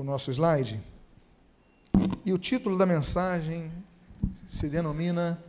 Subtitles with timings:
[0.00, 0.80] o nosso slide.
[2.24, 3.72] E o título da mensagem
[4.48, 5.42] se denomina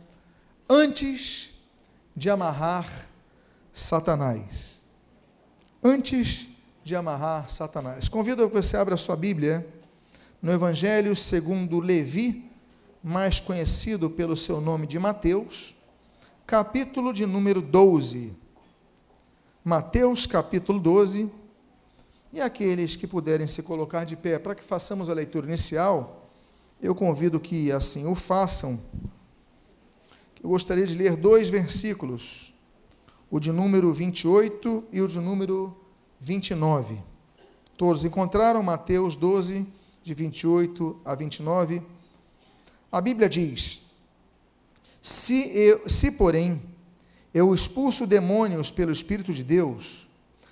[0.68, 1.50] Antes
[2.16, 3.06] de amarrar
[3.72, 4.80] Satanás.
[5.82, 6.48] Antes
[6.82, 8.08] de amarrar Satanás.
[8.08, 9.66] Convido que você abra a sua Bíblia
[10.42, 12.50] no Evangelho segundo Levi,
[13.02, 15.76] mais conhecido pelo seu nome de Mateus,
[16.44, 18.32] capítulo de número 12.
[19.64, 21.30] Mateus, capítulo 12.
[22.32, 26.30] E aqueles que puderem se colocar de pé para que façamos a leitura inicial,
[26.80, 28.80] eu convido que assim o façam.
[30.42, 32.54] Eu gostaria de ler dois versículos,
[33.30, 35.76] o de número 28 e o de número
[36.20, 36.98] 29.
[37.76, 39.66] Todos encontraram Mateus 12,
[40.02, 41.82] de 28 a 29.
[42.92, 43.80] A Bíblia diz:
[45.02, 46.62] Se, eu, se porém
[47.34, 50.08] eu expulso demônios pelo Espírito de Deus,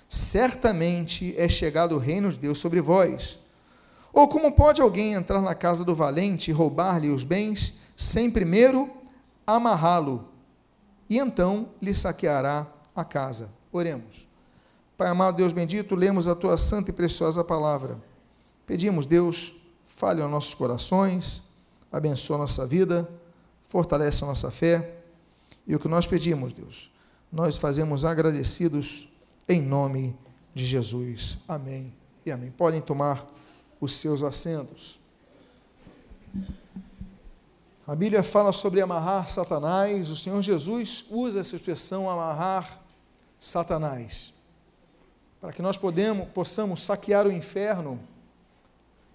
[0.09, 3.39] certamente é chegado o reino de Deus sobre vós.
[4.11, 8.89] Ou como pode alguém entrar na casa do valente e roubar-lhe os bens, sem primeiro
[9.45, 10.27] amarrá-lo,
[11.07, 13.49] e então lhe saqueará a casa?
[13.71, 14.27] Oremos.
[14.97, 17.97] Pai amado, Deus bendito, lemos a tua santa e preciosa palavra.
[18.65, 19.53] Pedimos, Deus,
[19.85, 21.41] fale aos nossos corações,
[21.91, 23.07] abençoa a nossa vida,
[23.63, 24.97] fortalece a nossa fé.
[25.65, 26.91] E o que nós pedimos, Deus,
[27.31, 29.07] nós fazemos agradecidos
[29.49, 30.15] em nome
[30.53, 31.37] de Jesus.
[31.47, 31.93] Amém
[32.25, 32.51] e amém.
[32.51, 33.27] Podem tomar
[33.81, 34.99] os seus assentos.
[37.85, 42.79] A Bíblia fala sobre amarrar Satanás, o Senhor Jesus usa essa expressão amarrar
[43.39, 44.33] Satanás
[45.39, 47.99] para que nós podemos, possamos saquear o inferno,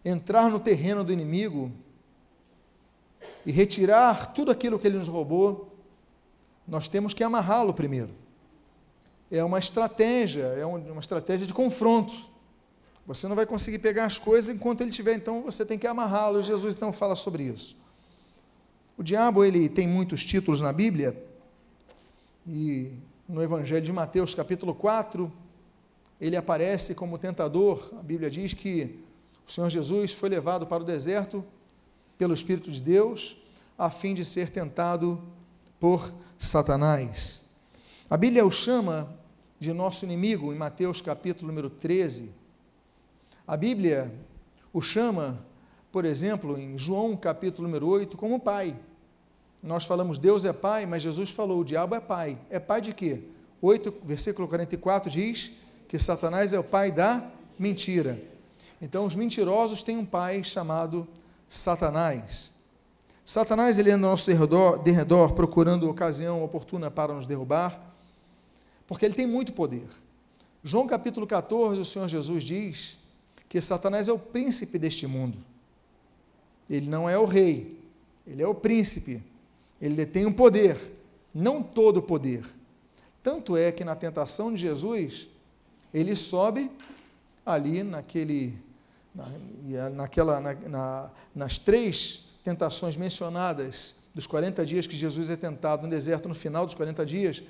[0.05, 1.71] entrar no terreno do inimigo
[3.45, 5.77] e retirar tudo aquilo que ele nos roubou,
[6.67, 8.24] nós temos que amarrá-lo primeiro.
[9.31, 12.13] É uma estratégia, é uma estratégia de confronto.
[13.07, 16.43] Você não vai conseguir pegar as coisas enquanto ele estiver, então você tem que amarrá-lo.
[16.43, 17.77] Jesus então fala sobre isso.
[18.97, 21.21] O diabo ele tem muitos títulos na Bíblia,
[22.47, 22.93] e
[23.29, 25.33] no Evangelho de Mateus, capítulo 4,
[26.21, 27.91] ele aparece como tentador.
[27.99, 28.99] A Bíblia diz que
[29.47, 31.45] o Senhor Jesus foi levado para o deserto
[32.17, 33.37] pelo Espírito de Deus,
[33.77, 35.21] a fim de ser tentado
[35.81, 37.44] por Satanás.
[38.15, 39.13] A Bíblia o chama
[39.59, 42.31] de nosso inimigo em Mateus capítulo número 13.
[43.45, 44.09] A Bíblia
[44.73, 45.45] o chama,
[45.91, 48.77] por exemplo, em João capítulo número 8, como pai.
[49.61, 52.39] Nós falamos Deus é pai, mas Jesus falou o diabo é pai.
[52.49, 53.21] É pai de quê?
[53.61, 55.51] 8, versículo 44 diz
[55.89, 57.21] que Satanás é o pai da
[57.59, 58.23] mentira.
[58.81, 61.05] Então, os mentirosos têm um pai chamado
[61.49, 62.53] Satanás.
[63.25, 67.93] Satanás ele anda ao nosso derredor, derredor procurando ocasião oportuna para nos derrubar,
[68.87, 69.87] porque ele tem muito poder.
[70.63, 72.99] João capítulo 14, o Senhor Jesus diz
[73.49, 75.39] que Satanás é o príncipe deste mundo.
[76.69, 77.79] Ele não é o rei,
[78.27, 79.23] ele é o príncipe.
[79.81, 80.79] Ele detém um poder,
[81.35, 82.43] não todo o poder.
[83.23, 85.29] Tanto é que na tentação de Jesus,
[85.93, 86.71] ele sobe
[87.45, 88.59] ali naquele,
[89.15, 95.83] na, naquela, na, na, nas três tentações mencionadas dos 40 dias que Jesus é tentado
[95.83, 97.43] no deserto, no final dos 40 dias,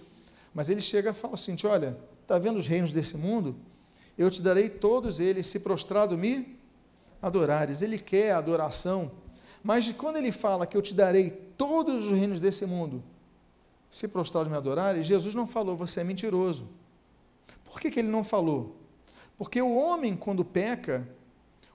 [0.55, 3.57] mas ele chega e fala assim: Olha, está vendo os reinos desse mundo?
[4.17, 6.57] Eu te darei todos eles, se prostrado me
[7.21, 7.83] adorares.
[7.83, 9.11] Ele quer a adoração,
[9.63, 13.03] mas quando ele fala que eu te darei todos os reinos desse mundo,
[13.91, 16.69] se prostrado me adorares, Jesus não falou, você é mentiroso.
[17.65, 18.77] Por que, que ele não falou?
[19.37, 21.09] Porque o homem, quando peca,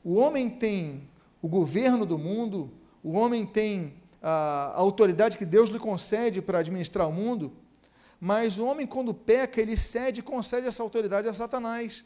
[0.03, 1.07] o homem tem
[1.41, 2.71] o governo do mundo,
[3.03, 7.51] o homem tem a, autoridade que Deus lhe concede para administrar o mundo,
[8.19, 12.03] mas o homem, quando peca, ele cede e concede essa autoridade a Satanás.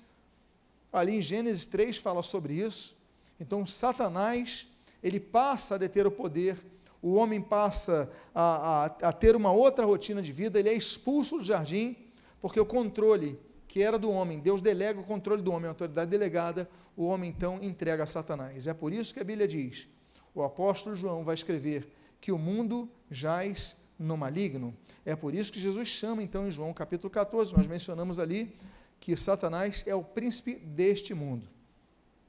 [0.91, 2.95] Ali em Gênesis 3 fala sobre isso.
[3.39, 4.67] Então, Satanás,
[5.01, 6.57] ele passa a deter o poder,
[7.01, 11.39] o homem passa a, a, a ter uma outra rotina de vida, ele é expulso
[11.39, 11.97] do jardim,
[12.39, 16.11] porque o controle que era do homem, Deus delega o controle do homem, a autoridade
[16.11, 18.67] delegada, o homem então entrega a Satanás.
[18.67, 19.87] É por isso que a Bíblia diz:
[20.35, 21.87] o apóstolo João vai escrever
[22.21, 24.75] que o mundo jaz no maligno.
[25.05, 28.55] É por isso que Jesus chama então em João capítulo 14, nós mencionamos ali
[28.99, 31.47] que Satanás é o príncipe deste mundo.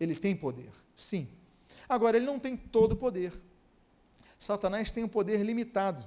[0.00, 1.28] Ele tem poder, sim.
[1.88, 3.32] Agora, ele não tem todo o poder.
[4.38, 6.04] Satanás tem um poder limitado.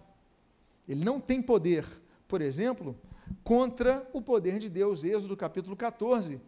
[0.87, 1.85] Ele não tem poder,
[2.27, 2.95] por exemplo,
[3.43, 5.03] contra o poder de Deus.
[5.03, 6.39] Êxodo capítulo 14.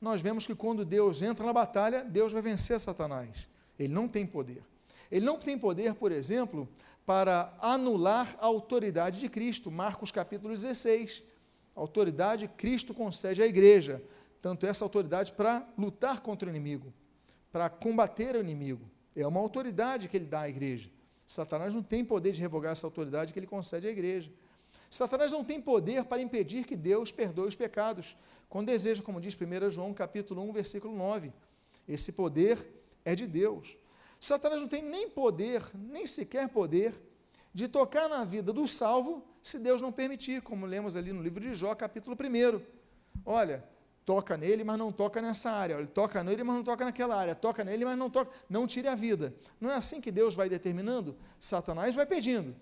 [0.00, 3.48] Nós vemos que quando Deus entra na batalha, Deus vai vencer Satanás.
[3.78, 4.62] Ele não tem poder.
[5.10, 6.68] Ele não tem poder, por exemplo,
[7.06, 9.70] para anular a autoridade de Cristo.
[9.70, 11.22] Marcos capítulo 16.
[11.74, 14.02] A autoridade Cristo concede à igreja,
[14.42, 16.92] tanto essa autoridade para lutar contra o inimigo.
[17.52, 18.84] para combater o inimigo.
[19.14, 20.90] É uma autoridade que ele dá à igreja.
[21.26, 24.30] Satanás não tem poder de revogar essa autoridade que ele concede à igreja.
[24.90, 28.14] Satanás não tem poder para impedir que Deus perdoe os pecados,
[28.48, 31.32] quando deseja, como diz 1 João capítulo 1, versículo 9.
[31.88, 32.58] Esse poder
[33.06, 33.78] é de Deus.
[34.26, 37.00] Satanás não tem nem poder, nem sequer poder,
[37.54, 41.40] de tocar na vida do salvo, se Deus não permitir, como lemos ali no livro
[41.40, 42.60] de Jó, capítulo 1.
[43.24, 43.64] Olha,
[44.04, 45.74] toca nele, mas não toca nessa área.
[45.74, 47.36] Ele toca nele, mas não toca naquela área.
[47.36, 48.32] Toca nele, mas não toca.
[48.50, 49.32] Não tire a vida.
[49.60, 51.16] Não é assim que Deus vai determinando?
[51.38, 52.56] Satanás vai pedindo.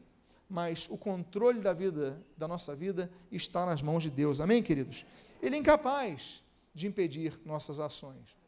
[0.47, 4.39] Mas o controle da vida, da nossa vida, está nas mãos de Deus.
[4.39, 5.07] Amém, queridos?
[5.43, 6.45] Ele é incapaz
[6.75, 8.44] de impedir nossas ações.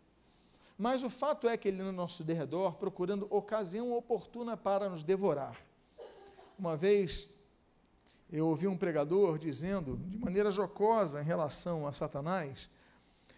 [0.79, 5.57] Mas o fato é que ele no nosso derredor, procurando ocasião oportuna para nos devorar.
[6.59, 7.31] Uma vez
[8.31, 12.69] eu ouvi um pregador dizendo, de maneira jocosa em relação a Satanás,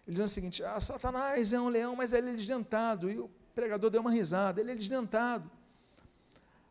[0.06, 3.11] ele dizendo o seguinte: ah, Satanás é um leão, mas ele é desdentado.
[3.11, 5.50] E o pregador deu uma risada, ele é desdentado.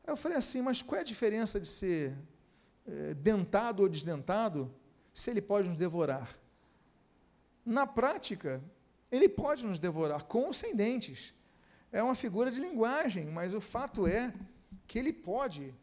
[0.03, 2.17] Aí eu falei assim, mas qual é a diferença de ser
[2.87, 4.73] é, dentado ou desdentado
[5.13, 6.33] se ele pode nos devorar?
[7.63, 8.61] Na prática,
[9.11, 11.33] ele pode nos devorar com ou sem dentes.
[11.91, 14.33] É uma figura de linguagem, mas o fato é
[14.85, 15.73] que ele pode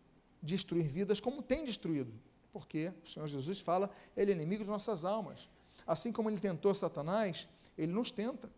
[0.42, 2.12] destruir vidas como tem destruído.
[2.52, 5.48] Porque o Senhor Jesus fala, ele é inimigo de nossas almas.
[5.86, 8.50] Assim como ele tentou Satanás, ele nos tenta.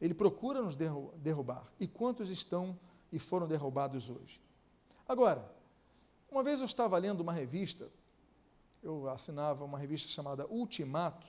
[0.00, 1.66] Ele procura nos derrubar.
[1.80, 2.78] E quantos estão
[3.10, 4.40] e foram derrubados hoje?
[5.08, 5.50] Agora,
[6.30, 7.88] uma vez eu estava lendo uma revista,
[8.82, 11.26] eu assinava uma revista chamada Ultimato,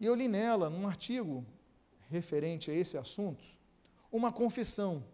[0.00, 1.44] e eu li nela, num artigo
[2.08, 3.44] referente a esse assunto,
[4.10, 5.04] uma confissão.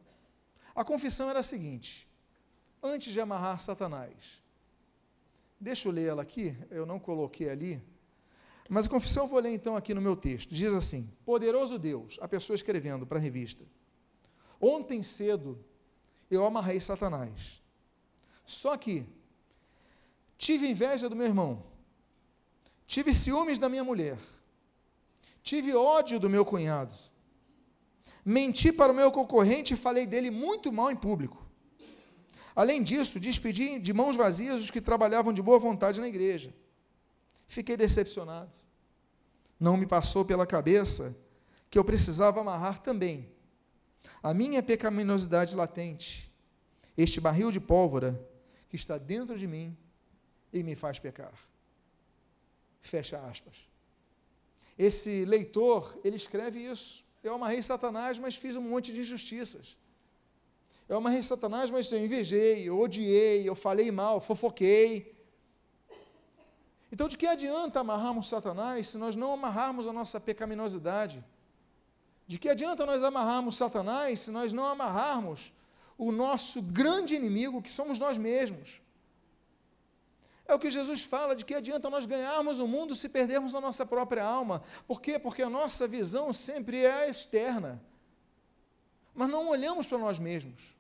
[0.75, 2.09] A confissão era a seguinte:
[2.83, 4.43] antes de amarrar Satanás,
[5.59, 7.83] deixa eu ler ela aqui, eu não coloquei ali,
[8.69, 10.55] mas a confissão eu vou ler então aqui no meu texto.
[10.55, 13.65] Diz assim: Poderoso Deus, a pessoa escrevendo para a revista.
[14.61, 15.63] Ontem cedo
[16.31, 17.63] eu amarrei Satanás.
[18.47, 19.07] Só que
[20.37, 21.63] tive inveja do meu irmão,
[22.87, 24.19] tive ciúmes da minha mulher,
[25.45, 26.95] Tive ódio do meu cunhado.
[28.25, 31.47] Menti para o meu concorrente e falei dele muito mal em público.
[32.57, 36.55] Além disso, despedi de mãos vazias os que trabalhavam de boa vontade na igreja.
[37.47, 38.57] Fiquei decepcionado.
[39.61, 41.15] Não me passou pela cabeça
[41.69, 43.31] que eu precisava amarrar também
[44.23, 46.33] a minha pecaminosidade latente,
[46.97, 48.19] este barril de pólvora
[48.71, 49.77] que está dentro de mim
[50.51, 51.35] e me faz pecar.
[52.81, 53.74] Fecha aspas.
[54.79, 57.05] Esse leitor, ele escreve isso.
[57.23, 59.77] Eu amarrei Satanás, mas fiz um monte de injustiças.
[60.89, 65.15] Eu amarrei Satanás, mas eu invejei, eu odiei, eu falei mal, fofoquei.
[66.93, 71.25] Então, de que adianta amarrarmos Satanás se nós não amarrarmos a nossa pecaminosidade?
[72.27, 75.53] De que adianta nós amarrarmos Satanás se nós não amarrarmos
[75.97, 78.81] o nosso grande inimigo, que somos nós mesmos?
[80.47, 83.61] É o que Jesus fala, de que adianta nós ganharmos o mundo se perdermos a
[83.61, 84.63] nossa própria alma.
[84.87, 85.19] Por quê?
[85.19, 87.83] Porque a nossa visão sempre é a externa.
[89.15, 90.75] Mas não olhamos para nós mesmos.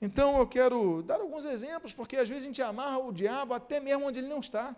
[0.00, 3.78] Então eu quero dar alguns exemplos, porque às vezes a gente amarra o diabo até
[3.78, 4.74] mesmo onde ele não está.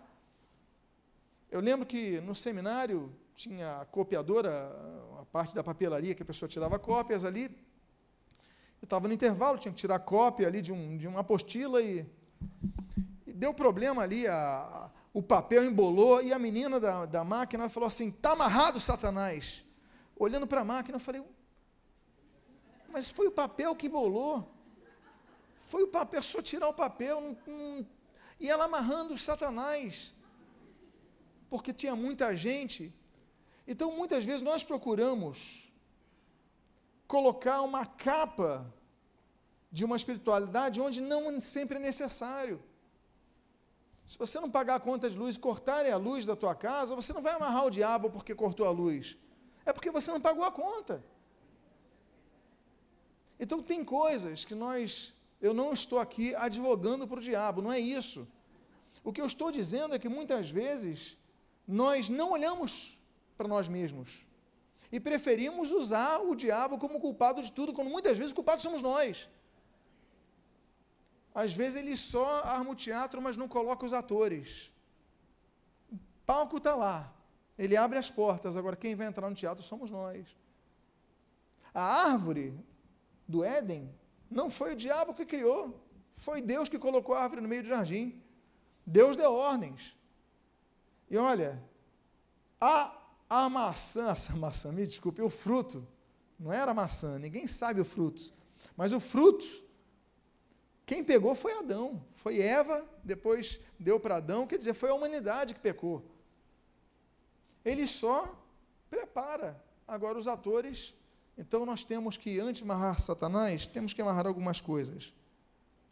[1.49, 4.71] Eu lembro que no seminário tinha a copiadora,
[5.19, 7.45] a parte da papelaria que a pessoa tirava cópias ali.
[8.81, 12.05] Eu estava no intervalo, tinha que tirar cópia ali de, um, de uma apostila e
[13.41, 18.09] deu problema ali, a, o papel embolou e a menina da, da máquina falou assim:
[18.09, 19.65] está amarrado, Satanás.
[20.15, 21.23] Olhando para a máquina, eu falei:
[22.93, 24.47] mas foi o papel que embolou.
[25.71, 27.19] Foi o papel, só tirar o papel.
[27.19, 27.87] Não, não,
[28.39, 30.13] e ela amarrando Satanás.
[31.49, 32.93] Porque tinha muita gente.
[33.67, 35.71] Então, muitas vezes, nós procuramos
[37.07, 38.71] colocar uma capa
[39.71, 42.61] de uma espiritualidade onde não sempre é necessário.
[44.11, 47.13] Se você não pagar a conta de luz cortarem a luz da tua casa, você
[47.13, 49.17] não vai amarrar o diabo porque cortou a luz.
[49.65, 51.01] É porque você não pagou a conta.
[53.39, 57.79] Então tem coisas que nós, eu não estou aqui advogando para o diabo, não é
[57.79, 58.27] isso.
[59.01, 61.17] O que eu estou dizendo é que muitas vezes
[61.65, 63.01] nós não olhamos
[63.37, 64.27] para nós mesmos
[64.91, 68.81] e preferimos usar o diabo como culpado de tudo, quando muitas vezes o culpado somos
[68.81, 69.29] nós.
[71.33, 74.71] Às vezes ele só arma o teatro, mas não coloca os atores.
[75.91, 77.13] O palco está lá.
[77.57, 80.27] Ele abre as portas, agora quem vai entrar no teatro somos nós.
[81.73, 82.57] A árvore
[83.27, 83.93] do Éden
[84.29, 85.79] não foi o diabo que criou,
[86.15, 88.21] foi Deus que colocou a árvore no meio do jardim.
[88.85, 89.95] Deus deu ordens.
[91.09, 91.61] E olha,
[92.59, 92.97] a,
[93.29, 95.87] a maçã, essa maçã, me desculpe, o fruto
[96.39, 98.33] não era maçã, ninguém sabe o fruto.
[98.75, 99.45] Mas o fruto,
[100.91, 105.53] quem pegou foi Adão, foi Eva, depois deu para Adão, quer dizer, foi a humanidade
[105.53, 106.03] que pecou.
[107.63, 108.37] Ele só
[108.89, 109.63] prepara.
[109.87, 110.93] Agora, os atores,
[111.37, 115.13] então nós temos que, antes de amarrar Satanás, temos que amarrar algumas coisas.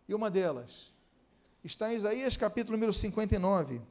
[0.06, 0.91] E uma delas
[1.63, 3.82] está em Isaías capítulo número 59,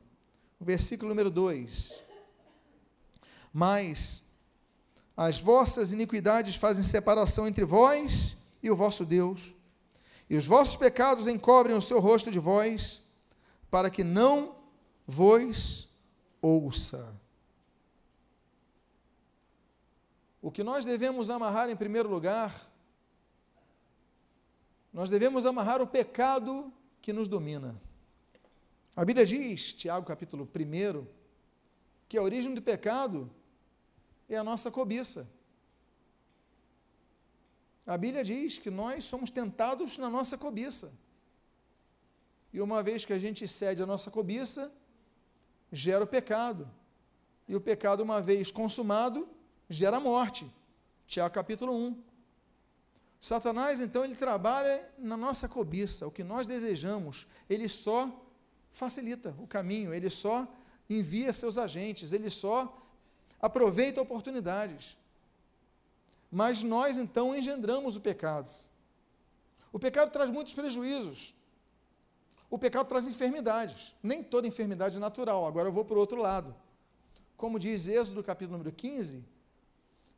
[0.61, 2.05] versículo número 2.
[3.51, 4.23] Mas
[5.17, 9.55] as vossas iniquidades fazem separação entre vós e o vosso Deus,
[10.29, 13.03] e os vossos pecados encobrem o seu rosto de vós,
[13.71, 14.57] para que não
[15.07, 15.89] vos
[16.41, 17.15] ouça.
[20.43, 22.55] O que nós devemos amarrar em primeiro lugar,
[24.93, 27.81] nós devemos amarrar o pecado que nos domina.
[28.95, 31.07] A Bíblia diz, Tiago capítulo 1,
[32.09, 33.31] que a origem do pecado
[34.29, 35.29] é a nossa cobiça.
[37.89, 40.93] A Bíblia diz que nós somos tentados na nossa cobiça.
[42.53, 44.71] E uma vez que a gente cede a nossa cobiça,
[45.73, 46.71] gera o pecado.
[47.49, 49.27] E o pecado, uma vez consumado,
[49.71, 50.47] gera morte.
[51.07, 52.03] Tiago capítulo 1.
[53.19, 56.07] Satanás, então, ele trabalha na nossa cobiça.
[56.07, 58.23] O que nós desejamos, ele só
[58.71, 60.47] facilita o caminho, ele só
[60.91, 62.87] envia seus agentes, ele só
[63.41, 64.95] aproveita oportunidades.
[66.31, 68.49] Mas nós então engendramos o pecado.
[69.73, 71.35] O pecado traz muitos prejuízos.
[72.51, 73.95] O pecado traz enfermidades.
[74.03, 75.47] Nem toda enfermidade é natural.
[75.47, 76.55] Agora eu vou para o outro lado.
[77.37, 79.25] Como diz Êxodo, capítulo número 15,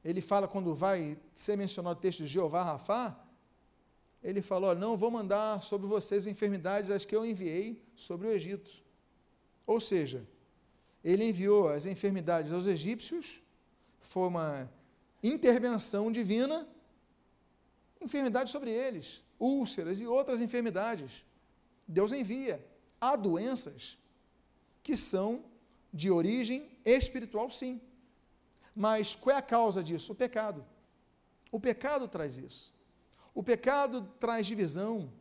[0.04, 3.16] ele fala quando vai ser mencionado o texto de Jeová Rafá,
[4.22, 8.70] ele falou: Não vou mandar sobre vocês enfermidades as que eu enviei sobre o Egito.
[9.66, 10.26] Ou seja,
[11.04, 13.42] ele enviou as enfermidades aos egípcios,
[14.00, 14.70] foi uma
[15.22, 16.66] intervenção divina,
[18.00, 21.24] enfermidades sobre eles, úlceras e outras enfermidades.
[21.86, 22.64] Deus envia.
[23.00, 23.98] Há doenças
[24.82, 25.44] que são
[25.92, 27.80] de origem espiritual, sim.
[28.74, 30.12] Mas qual é a causa disso?
[30.12, 30.64] O pecado.
[31.50, 32.72] O pecado traz isso.
[33.34, 35.12] O pecado traz divisão.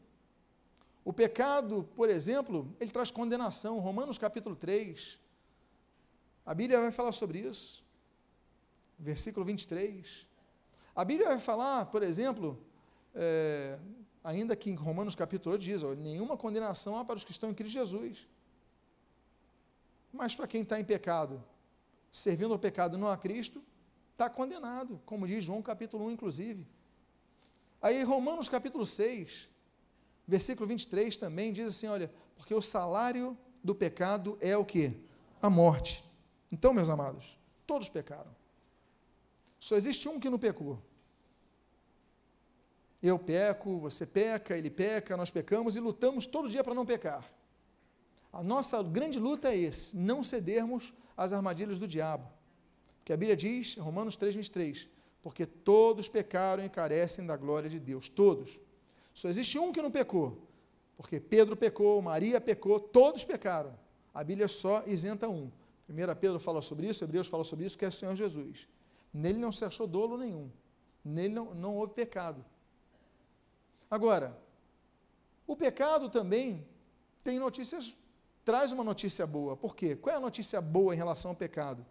[1.03, 3.79] O pecado, por exemplo, ele traz condenação.
[3.79, 5.19] Romanos capítulo 3.
[6.45, 7.83] A Bíblia vai falar sobre isso.
[8.99, 10.27] Versículo 23.
[10.95, 12.61] A Bíblia vai falar, por exemplo,
[13.15, 13.79] é,
[14.23, 17.49] ainda que em Romanos capítulo 8 diz, ó, nenhuma condenação há para os que estão
[17.49, 18.27] em Cristo Jesus.
[20.11, 21.43] Mas para quem está em pecado,
[22.11, 23.63] servindo ao pecado não a Cristo,
[24.11, 26.67] está condenado, como diz João capítulo 1, inclusive.
[27.81, 29.49] Aí Romanos capítulo 6,
[30.27, 34.93] versículo 23 também diz assim, olha, porque o salário do pecado é o que?
[35.41, 36.03] A morte.
[36.51, 38.35] Então, meus amados, todos pecaram.
[39.59, 40.81] Só existe um que não pecou.
[43.01, 47.25] Eu peco, você peca, ele peca, nós pecamos e lutamos todo dia para não pecar.
[48.31, 52.27] A nossa grande luta é esse, não cedermos às armadilhas do diabo.
[53.03, 54.87] Que a Bíblia diz, Romanos 3, 23,
[55.23, 58.59] porque todos pecaram e carecem da glória de Deus, todos.
[59.13, 60.37] Só existe um que não pecou,
[60.95, 63.73] porque Pedro pecou, Maria pecou, todos pecaram.
[64.13, 65.49] A Bíblia só isenta um.
[65.89, 68.67] 1 Pedro fala sobre isso, Hebreus fala sobre isso, que é o Senhor Jesus.
[69.13, 70.51] Nele não se achou dolo nenhum,
[71.03, 72.45] nele não, não houve pecado.
[73.89, 74.39] Agora,
[75.47, 76.67] o pecado também
[77.23, 77.95] tem notícias,
[78.45, 79.57] traz uma notícia boa.
[79.57, 79.95] Por quê?
[79.95, 81.85] Qual é a notícia boa em relação ao pecado?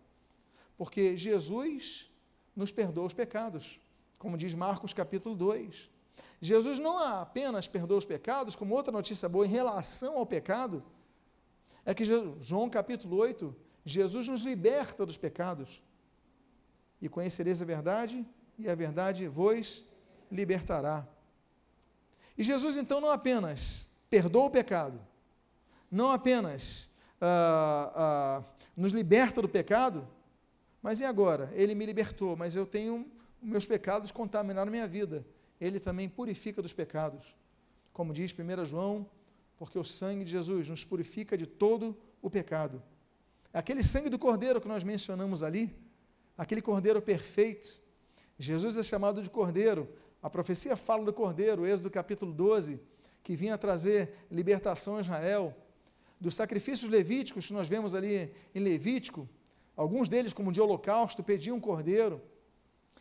[0.76, 2.08] Porque Jesus
[2.54, 3.80] nos perdoa os pecados,
[4.16, 5.90] como diz Marcos capítulo 2.
[6.40, 10.84] Jesus não apenas perdoa os pecados, como outra notícia boa em relação ao pecado,
[11.84, 15.82] é que João capítulo 8, Jesus nos liberta dos pecados.
[17.00, 18.26] E conhecereis a verdade,
[18.59, 19.85] e a verdade vos
[20.31, 21.07] libertará.
[22.37, 25.00] E Jesus então não apenas perdoa o pecado,
[25.90, 26.88] não apenas
[27.21, 28.45] ah, ah,
[28.76, 30.07] nos liberta do pecado,
[30.83, 31.50] mas e agora?
[31.55, 33.07] Ele me libertou, mas eu tenho
[33.40, 35.25] meus pecados contaminaram minha vida.
[35.61, 37.35] Ele também purifica dos pecados.
[37.93, 39.09] Como diz 1 João,
[39.57, 42.83] porque o sangue de Jesus nos purifica de todo o pecado.
[43.52, 45.75] Aquele sangue do cordeiro que nós mencionamos ali,
[46.38, 47.78] aquele cordeiro perfeito.
[48.38, 49.87] Jesus é chamado de cordeiro
[50.23, 52.80] a profecia fala do cordeiro, Êxodo capítulo 12,
[53.23, 55.57] que vinha trazer libertação a Israel.
[56.21, 59.28] Dos sacrifícios levíticos que nós vemos ali em Levítico,
[59.76, 62.21] alguns deles, como de holocausto, pediam um cordeiro.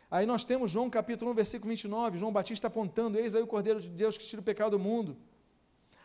[0.08, 3.80] Aí nós temos João capítulo 1, versículo 29, João Batista apontando, eis aí o cordeiro
[3.80, 5.16] de Deus que tira o pecado do mundo.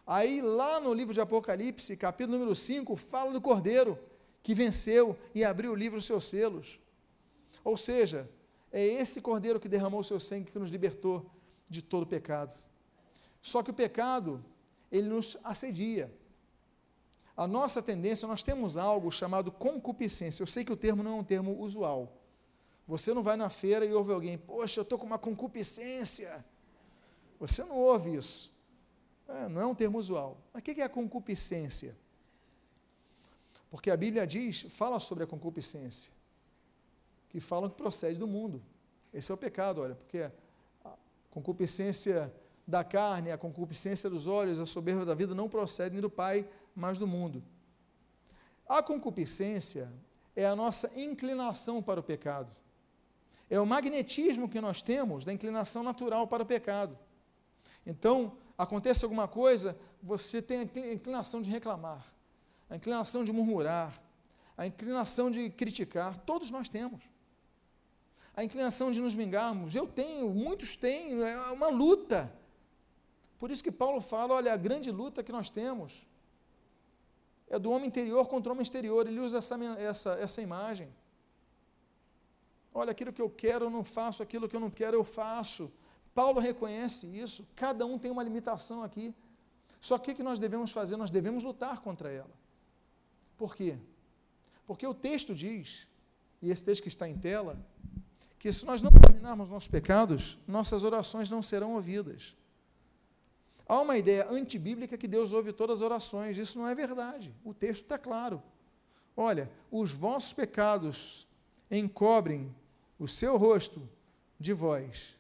[0.06, 4.00] Aí lá no livro de Apocalipse, capítulo número 5, fala do cordeiro
[4.42, 6.80] que venceu e abriu o livro dos seus selos.
[7.64, 8.30] Ou seja,
[8.74, 11.30] É esse cordeiro que derramou o seu sangue que nos libertou
[11.70, 12.52] de todo pecado.
[13.40, 14.44] Só que o pecado,
[14.92, 16.12] ele nos assedia.
[17.38, 20.42] A nossa tendência, nós temos algo chamado concupiscência.
[20.42, 22.18] Eu sei que o termo não é um termo usual.
[22.88, 26.44] Você não vai na feira e ouve alguém, poxa, eu estou com uma concupiscência.
[27.40, 28.52] Você não ouve isso.
[29.28, 30.38] É, não é um termo usual.
[30.52, 31.96] Mas o que é a concupiscência?
[33.70, 36.12] Porque a Bíblia diz, fala sobre a concupiscência,
[37.34, 38.64] que falam que procede do mundo.
[39.14, 40.30] Esse é o pecado, olha, porque
[40.86, 40.94] a
[41.30, 42.34] concupiscência
[42.66, 46.98] da carne, a concupiscência dos olhos, a soberba da vida não procedem do Pai, mas
[46.98, 47.44] do mundo.
[48.66, 49.92] A concupiscência
[50.34, 52.56] é a nossa inclinação para o pecado.
[53.50, 56.98] É o magnetismo que nós temos da inclinação natural para o pecado.
[57.86, 62.14] Então, acontece alguma coisa, você tem a inclinação de reclamar
[62.74, 64.02] a inclinação de murmurar,
[64.58, 67.04] a inclinação de criticar, todos nós temos.
[68.36, 72.34] A inclinação de nos vingarmos, eu tenho, muitos têm, é uma luta.
[73.38, 76.06] Por isso que Paulo fala: olha, a grande luta que nós temos
[77.50, 79.06] é do homem interior contra o homem exterior.
[79.06, 80.90] Ele usa essa, essa, essa imagem.
[82.74, 85.72] Olha, aquilo que eu quero eu não faço, aquilo que eu não quero eu faço.
[86.16, 87.48] Paulo reconhece isso.
[87.56, 89.14] Cada um tem uma limitação aqui.
[89.80, 90.98] Só que o que nós devemos fazer?
[90.98, 92.34] Nós devemos lutar contra ela.
[93.38, 93.78] Por quê?
[94.66, 95.86] Porque o texto diz,
[96.42, 97.58] e esse texto que está em tela,
[98.44, 102.36] que se nós não dominarmos nossos pecados, nossas orações não serão ouvidas.
[103.66, 107.34] Há uma ideia antibíblica que Deus ouve todas as orações, isso não é verdade.
[107.42, 108.44] O texto está claro.
[109.16, 111.26] Olha, os vossos pecados
[111.72, 112.54] encobrem
[113.00, 113.88] o seu rosto
[114.38, 115.18] de vós,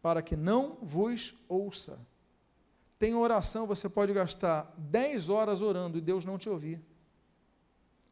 [0.00, 1.98] para que não vos ouça.
[2.96, 6.80] Tem oração, você pode gastar 10 horas orando e Deus não te ouvir.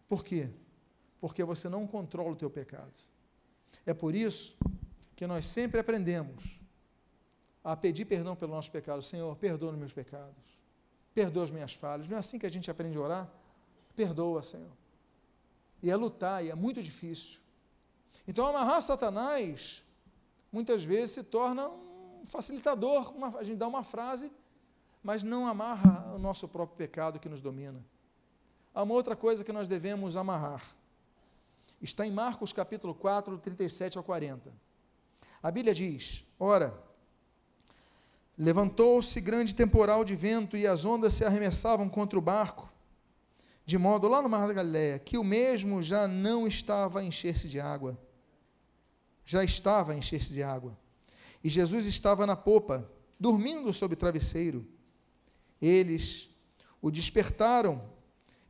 [0.08, 0.50] Por quê?
[1.20, 3.06] Porque você não controla o teu pecado.
[3.86, 4.56] É por isso
[5.16, 6.58] que nós sempre aprendemos
[7.64, 9.02] a pedir perdão pelo nosso pecado.
[9.02, 10.58] Senhor, perdoa os meus pecados.
[11.14, 12.06] Perdoa as minhas falhas.
[12.06, 13.28] Não é assim que a gente aprende a orar?
[13.96, 14.70] Perdoa, Senhor.
[15.82, 17.40] E é lutar, e é muito difícil.
[18.26, 19.82] Então, amarrar Satanás,
[20.52, 23.10] muitas vezes se torna um facilitador.
[23.16, 24.30] Uma, a gente dá uma frase,
[25.02, 27.84] mas não amarra o nosso próprio pecado que nos domina.
[28.74, 30.62] Há uma outra coisa que nós devemos amarrar.
[31.80, 34.52] Está em Marcos capítulo 4, 37 ao 40.
[35.40, 36.76] A Bíblia diz: Ora,
[38.36, 42.68] levantou-se grande temporal de vento e as ondas se arremessavam contra o barco,
[43.64, 47.48] de modo lá no mar da Galiléia, que o mesmo já não estava a encher-se
[47.48, 47.96] de água.
[49.24, 50.76] Já estava a encher-se de água.
[51.44, 54.66] E Jesus estava na popa, dormindo sob travesseiro.
[55.62, 56.28] Eles
[56.82, 57.88] o despertaram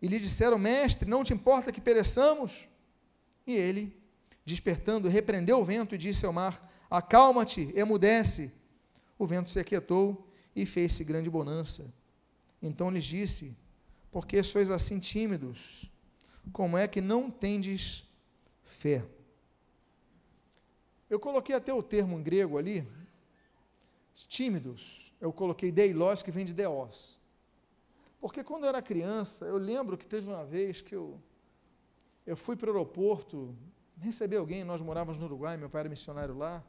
[0.00, 2.67] e lhe disseram: Mestre, não te importa que pereçamos?
[3.48, 3.96] E ele,
[4.44, 8.52] despertando, repreendeu o vento e disse ao mar: Acalma-te, emudece.
[9.18, 11.90] O vento se aquietou e fez-se grande bonança.
[12.62, 13.56] Então lhes disse:
[14.12, 15.90] Por que sois assim tímidos?
[16.52, 18.06] Como é que não tendes
[18.62, 19.02] fé?
[21.08, 22.86] Eu coloquei até o termo em grego ali,
[24.28, 25.10] tímidos.
[25.18, 27.18] Eu coloquei deilos, que vem de deos.
[28.20, 31.18] Porque quando eu era criança, eu lembro que teve uma vez que eu,
[32.28, 33.56] eu fui para o aeroporto
[33.96, 36.62] receber alguém, nós morávamos no Uruguai, meu pai era missionário lá.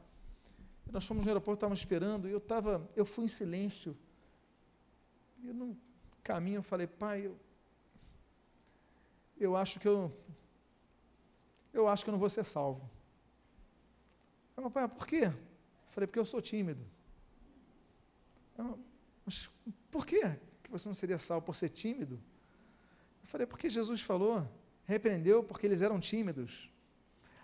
[0.90, 3.96] Nós fomos no aeroporto, estávamos esperando, e eu estava, eu fui em silêncio.
[5.42, 5.76] E no
[6.22, 7.36] caminho eu falei, pai, eu,
[9.38, 10.10] eu acho que eu,
[11.72, 12.88] eu acho que eu não vou ser salvo.
[14.56, 15.24] Eu falei, pai, por quê?
[15.26, 16.84] Eu falei, porque eu sou tímido.
[18.56, 18.78] Eu,
[19.26, 19.48] mas
[19.90, 20.38] por quê?
[20.70, 22.14] que você não seria salvo por ser tímido?
[23.22, 24.48] Eu falei, porque Jesus falou,
[24.90, 26.68] repreendeu porque eles eram tímidos.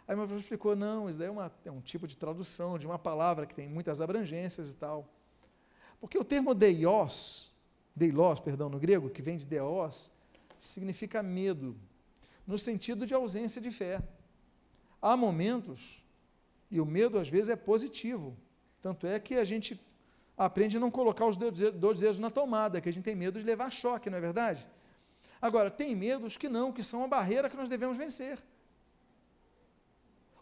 [0.06, 2.86] Aí meu professor explicou, não, isso daí é, uma, é um tipo de tradução de
[2.86, 5.08] uma palavra que tem muitas abrangências e tal.
[6.00, 7.52] Porque o termo deios,
[7.94, 10.12] deilos, perdão, no grego, que vem de deos,
[10.60, 11.76] significa medo,
[12.46, 14.00] no sentido de ausência de fé.
[15.00, 16.04] Há momentos,
[16.70, 18.36] e o medo às vezes é positivo,
[18.80, 19.80] tanto é que a gente
[20.36, 23.44] aprende a não colocar os dois dedos na tomada, que a gente tem medo de
[23.44, 24.66] levar choque, não é verdade?
[25.40, 28.38] Agora, tem medos que não, que são a barreira que nós devemos vencer.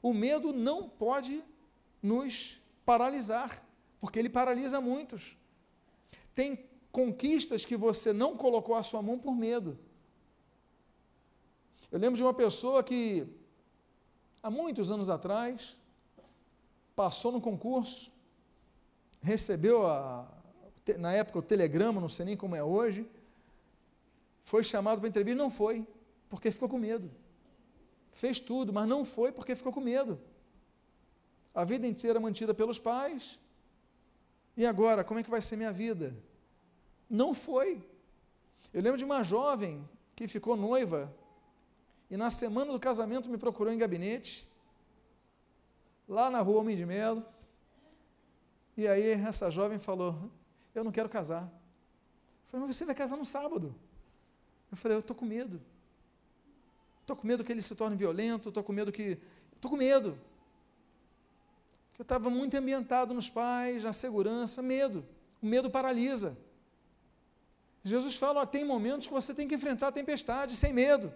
[0.03, 1.43] O medo não pode
[2.03, 3.65] nos paralisar,
[4.01, 5.37] porque ele paralisa muitos.
[6.35, 9.79] Tem conquistas que você não colocou a sua mão por medo.
[11.91, 13.27] Eu lembro de uma pessoa que,
[14.43, 15.77] há muitos anos atrás,
[16.95, 18.13] passou no concurso,
[19.23, 20.29] recebeu, a,
[20.99, 23.09] na época, o telegrama, não sei nem como é hoje,
[24.45, 25.87] foi chamado para entrevista, não foi,
[26.29, 27.11] porque ficou com medo.
[28.13, 30.21] Fez tudo, mas não foi porque ficou com medo.
[31.55, 33.39] a vida inteira mantida pelos pais.
[34.57, 36.17] E agora, como é que vai ser minha vida?
[37.09, 37.83] Não foi.
[38.73, 41.13] Eu lembro de uma jovem que ficou noiva
[42.11, 44.49] e na semana do casamento me procurou em gabinete,
[46.09, 47.25] lá na rua Homem de Melo.
[48.77, 50.31] E aí essa jovem falou:
[50.75, 51.45] Eu não quero casar.
[51.45, 53.75] Eu falei, mas você vai casar no sábado.
[54.75, 55.61] Eu falei, eu estou com medo.
[57.01, 59.17] Estou com medo que ele se torne violento, estou com medo que.
[59.55, 60.19] Estou com medo.
[61.91, 65.07] Porque eu estava muito ambientado nos pais, na segurança, medo.
[65.41, 66.37] O medo paralisa.
[67.85, 71.15] Jesus fala: ó, tem momentos que você tem que enfrentar a tempestade sem medo.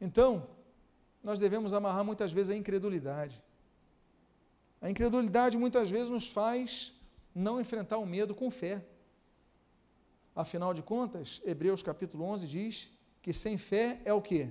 [0.00, 0.48] Então,
[1.22, 3.40] nós devemos amarrar muitas vezes a incredulidade.
[4.82, 6.92] A incredulidade muitas vezes nos faz
[7.32, 8.84] não enfrentar o medo com fé.
[10.38, 12.88] Afinal de contas, Hebreus capítulo 11 diz
[13.20, 14.48] que sem fé é o quê?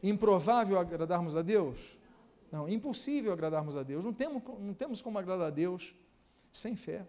[0.00, 1.98] Improvável agradarmos a Deus?
[2.52, 4.04] Não, impossível agradarmos a Deus.
[4.04, 5.96] Não temos, não temos como agradar a Deus
[6.52, 7.04] sem fé.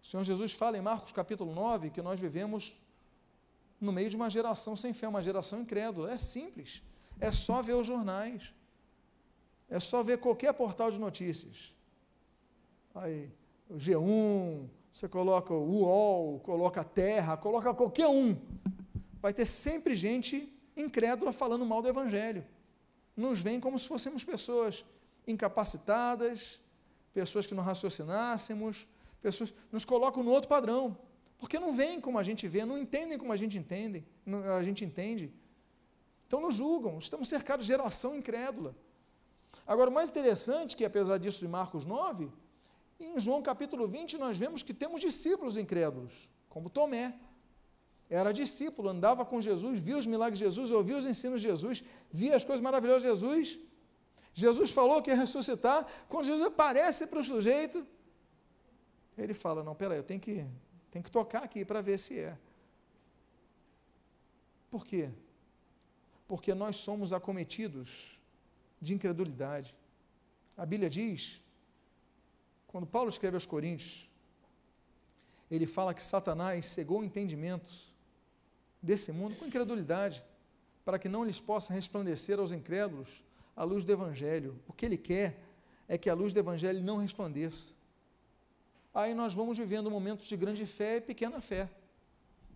[0.00, 2.80] O Senhor Jesus fala em Marcos capítulo 9 que nós vivemos
[3.80, 6.12] no meio de uma geração sem fé, uma geração incrédula.
[6.12, 6.80] É simples.
[7.18, 8.54] É só ver os jornais.
[9.68, 11.74] É só ver qualquer portal de notícias.
[12.94, 13.32] Aí,
[13.68, 18.36] o G1, você coloca o UOL, coloca a Terra, coloca qualquer um.
[19.22, 22.44] Vai ter sempre gente incrédula falando mal do Evangelho.
[23.16, 24.84] Nos vem como se fôssemos pessoas
[25.26, 26.60] incapacitadas,
[27.14, 28.86] pessoas que não raciocinássemos,
[29.22, 30.96] pessoas nos colocam no outro padrão,
[31.38, 34.04] porque não veem como a gente vê, não entendem como a gente entende,
[34.58, 35.32] a gente entende.
[36.26, 38.74] Então nos julgam, estamos cercados de geração incrédula.
[39.66, 42.30] Agora, o mais interessante que apesar disso em Marcos 9,
[43.04, 47.14] em João capítulo 20 nós vemos que temos discípulos incrédulos, como Tomé.
[48.08, 51.82] Era discípulo, andava com Jesus, via os milagres de Jesus, ouvia os ensinos de Jesus,
[52.12, 53.58] via as coisas maravilhosas de Jesus.
[54.34, 57.86] Jesus falou que ia ressuscitar, quando Jesus aparece para o sujeito,
[59.16, 60.46] ele fala: Não, peraí, eu tenho que,
[60.90, 62.36] tenho que tocar aqui para ver se é.
[64.70, 65.10] Por quê?
[66.26, 68.18] Porque nós somos acometidos
[68.80, 69.76] de incredulidade.
[70.56, 71.42] A Bíblia diz,
[72.72, 74.08] quando Paulo escreve aos Coríntios,
[75.50, 77.68] ele fala que Satanás cegou o entendimento
[78.82, 80.24] desse mundo com incredulidade,
[80.84, 83.22] para que não lhes possa resplandecer aos incrédulos
[83.54, 84.58] a luz do Evangelho.
[84.66, 85.38] O que ele quer
[85.86, 87.74] é que a luz do Evangelho não resplandeça
[88.94, 91.68] aí nós vamos vivendo momentos de grande fé e pequena fé.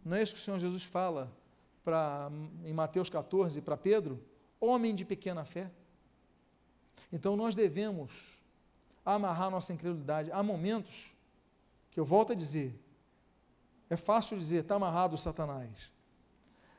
[0.04, 1.32] Não é isso que o Senhor Jesus fala
[1.84, 2.30] para,
[2.64, 4.22] em Mateus 14 para Pedro?
[4.60, 5.70] Homem de pequena fé.
[7.12, 8.35] Então nós devemos
[9.14, 10.32] amarrar nossa incredulidade.
[10.32, 11.14] Há momentos
[11.90, 12.74] que eu volto a dizer,
[13.88, 15.92] é fácil dizer, está amarrado Satanás.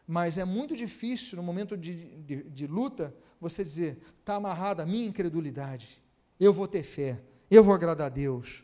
[0.05, 4.85] Mas é muito difícil, no momento de, de, de luta, você dizer, está amarrada a
[4.85, 6.01] minha incredulidade.
[6.39, 8.63] Eu vou ter fé, eu vou agradar a Deus.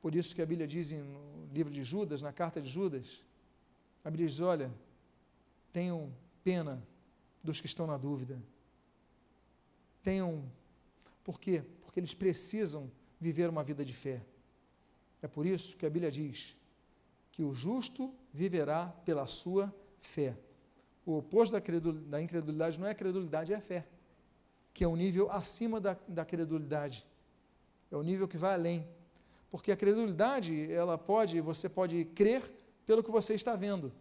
[0.00, 3.22] Por isso que a Bíblia diz no livro de Judas, na carta de Judas,
[4.04, 4.72] a Bíblia diz: olha,
[5.72, 6.82] tenham pena
[7.42, 8.40] dos que estão na dúvida.
[10.02, 10.42] Tenham.
[11.22, 11.62] Por quê?
[11.82, 14.24] Porque eles precisam viver uma vida de fé.
[15.22, 16.56] É por isso que a Bíblia diz
[17.32, 20.36] que o justo viverá pela sua fé.
[21.04, 23.86] O oposto da incredulidade não é a credulidade, é a fé,
[24.72, 27.06] que é um nível acima da, da credulidade.
[27.90, 28.86] É o nível que vai além
[29.50, 32.42] porque a credulidade, ela pode, você pode crer
[32.86, 33.92] pelo que você está vendo.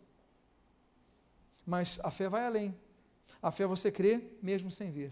[1.66, 2.78] Mas a fé vai além.
[3.42, 5.12] A fé você crê mesmo sem ver.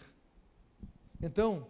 [1.22, 1.68] Então,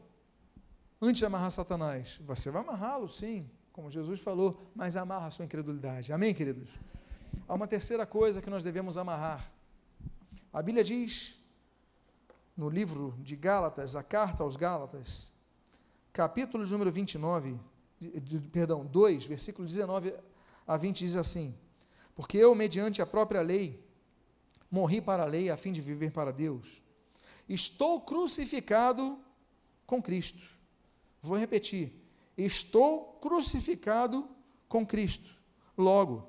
[1.02, 5.46] antes de amarrar Satanás, você vai amarrá-lo, sim, como Jesus falou, mas amarra a sua
[5.46, 6.12] incredulidade.
[6.12, 6.70] Amém, queridos?
[7.48, 9.52] Há uma terceira coisa que nós devemos amarrar.
[10.52, 11.40] A Bíblia diz,
[12.56, 15.32] no livro de Gálatas, a carta aos Gálatas,
[16.12, 17.60] capítulo número 29,
[18.52, 20.14] perdão, 2, versículo 19
[20.66, 21.56] a 20 diz assim:
[22.16, 23.80] Porque eu, mediante a própria lei,
[24.70, 26.82] morri para a lei a fim de viver para Deus.
[27.48, 29.20] Estou crucificado
[29.86, 30.57] com Cristo.
[31.22, 31.94] Vou repetir:
[32.38, 34.28] estou crucificado
[34.68, 35.36] com Cristo.
[35.78, 36.28] Logo,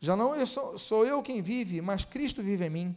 [0.00, 2.96] já não eu sou, sou eu quem vive, mas Cristo vive em mim.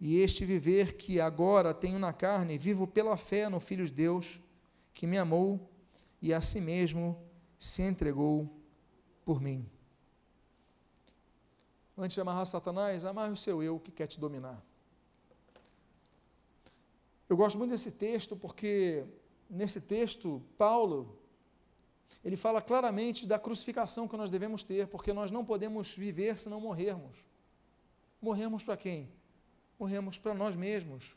[0.00, 4.40] E este viver que agora tenho na carne, vivo pela fé no Filho de Deus,
[4.94, 5.70] que me amou
[6.22, 7.22] e a si mesmo
[7.58, 8.50] se entregou
[9.24, 9.68] por mim.
[11.96, 14.64] Antes de amarrar Satanás, amarre o seu eu que quer te dominar.
[17.28, 19.04] Eu gosto muito desse texto porque
[19.50, 21.20] nesse texto Paulo
[22.22, 26.48] ele fala claramente da crucificação que nós devemos ter, porque nós não podemos viver se
[26.48, 27.16] não morrermos.
[28.20, 29.08] Morremos para quem?
[29.78, 31.16] Morremos para nós mesmos.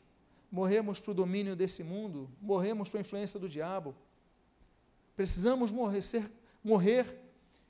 [0.50, 3.92] morremos para o domínio desse mundo, morremos para a influência do diabo.
[5.16, 6.30] Precisamos morrer, ser,
[6.62, 7.20] morrer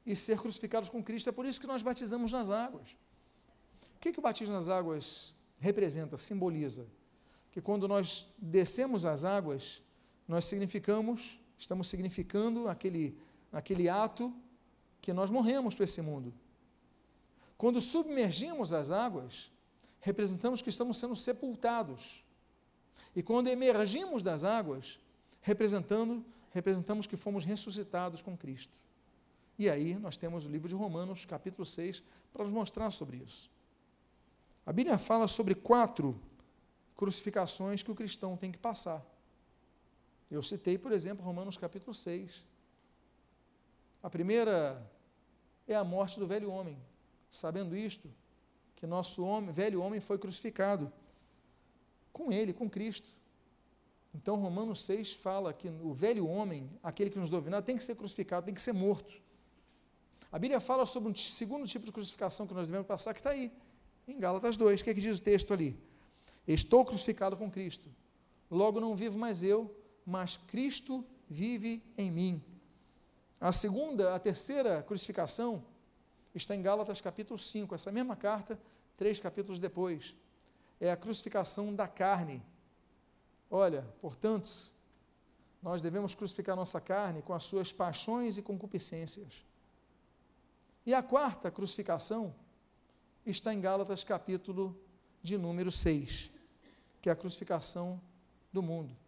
[0.05, 1.31] e ser crucificados com Cristo.
[1.31, 2.91] É por isso que nós batizamos nas águas.
[3.97, 6.87] O que, que o batismo nas águas representa, simboliza?
[7.51, 9.83] Que quando nós descemos as águas,
[10.27, 13.17] nós significamos, estamos significando aquele,
[13.53, 14.35] aquele ato
[15.01, 16.33] que nós morremos para esse mundo.
[17.57, 19.51] Quando submergimos as águas,
[20.01, 22.25] representamos que estamos sendo sepultados.
[23.15, 24.99] E quando emergimos das águas,
[25.41, 28.77] representando, representamos que fomos ressuscitados com Cristo.
[29.59, 33.51] E aí nós temos o livro de Romanos, capítulo 6, para nos mostrar sobre isso.
[34.67, 36.19] A Bíblia fala sobre quatro
[36.97, 39.05] crucificações que o cristão tem que passar.
[40.31, 42.45] Eu citei, por exemplo, Romanos capítulo 6.
[44.03, 44.85] A primeira
[45.67, 46.79] é a morte do velho homem.
[47.31, 48.11] Sabendo isto,
[48.77, 50.93] que nosso homem, velho homem foi crucificado
[52.13, 53.09] com ele, com Cristo.
[54.15, 57.97] Então, Romanos 6 fala que o velho homem, aquele que nos dominar, tem que ser
[57.97, 59.21] crucificado, tem que ser morto.
[60.31, 63.31] A Bíblia fala sobre um segundo tipo de crucificação que nós devemos passar, que está
[63.31, 63.53] aí,
[64.07, 64.81] em Gálatas 2.
[64.81, 65.77] O que é que diz o texto ali?
[66.47, 67.89] Estou crucificado com Cristo.
[68.51, 69.75] Logo não vivo mais eu,
[70.07, 72.43] mas Cristo vive em mim.
[73.41, 75.65] A segunda, a terceira crucificação
[76.35, 78.59] está em Gálatas capítulo 5, essa mesma carta,
[78.97, 80.15] três capítulos depois.
[80.81, 82.43] É a crucificação da carne.
[83.51, 84.49] Olha, portanto,
[85.63, 89.45] nós devemos crucificar nossa carne com as suas paixões e concupiscências.
[90.85, 92.35] E a quarta crucificação
[93.25, 94.79] está em Gálatas capítulo
[95.23, 96.31] de número 6,
[97.01, 98.01] que é a crucificação
[98.53, 99.04] do mundo.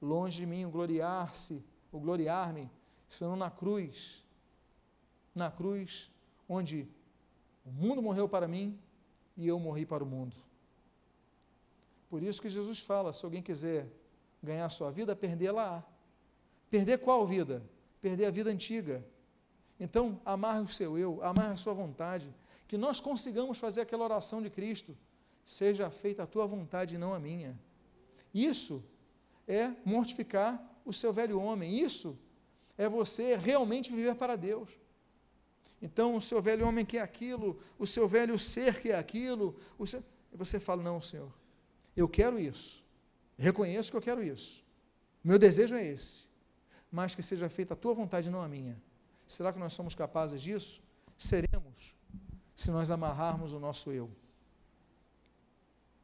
[0.00, 2.70] Longe de mim o gloriar-se, o gloriar-me,
[3.08, 4.24] senão na cruz.
[5.34, 6.10] Na cruz,
[6.48, 6.88] onde
[7.64, 8.78] o mundo morreu para mim
[9.36, 10.36] e eu morri para o mundo.
[12.08, 13.86] Por isso que Jesus fala: se alguém quiser
[14.42, 15.84] ganhar a sua vida, perdê-la.
[16.70, 17.62] Perder qual vida?
[18.00, 19.04] Perder a vida antiga.
[19.80, 22.34] Então, amarre o seu eu, amarre a sua vontade,
[22.66, 24.96] que nós consigamos fazer aquela oração de Cristo:
[25.44, 27.58] seja feita a tua vontade e não a minha.
[28.32, 28.84] Isso
[29.48, 31.80] é mortificar o seu velho homem.
[31.80, 32.16] Isso
[32.76, 34.68] é você realmente viver para Deus.
[35.80, 39.56] Então, o seu velho homem quer aquilo, o seu velho ser quer aquilo.
[39.86, 40.04] Seu...
[40.32, 41.32] Você fala: Não, Senhor,
[41.96, 42.84] eu quero isso.
[43.38, 44.62] Reconheço que eu quero isso.
[45.22, 46.26] Meu desejo é esse.
[46.90, 48.80] Mas que seja feita a tua vontade, não a minha.
[49.26, 50.82] Será que nós somos capazes disso?
[51.16, 51.94] Seremos,
[52.56, 54.10] se nós amarrarmos o nosso eu.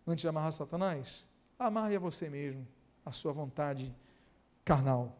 [0.07, 1.25] Antes de amarrar Satanás,
[1.59, 2.67] amarre a você mesmo,
[3.05, 3.95] a sua vontade
[4.65, 5.17] carnal.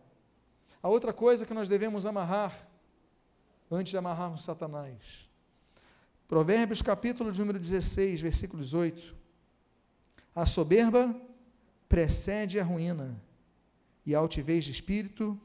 [0.83, 2.69] A outra coisa que nós devemos amarrar,
[3.71, 5.25] antes de amarrarmos Satanás,
[6.27, 9.15] Provérbios capítulo número 16, versículo 18.
[10.35, 11.15] A soberba
[11.89, 13.21] precede a ruína,
[14.07, 15.41] e a altivez de espírito,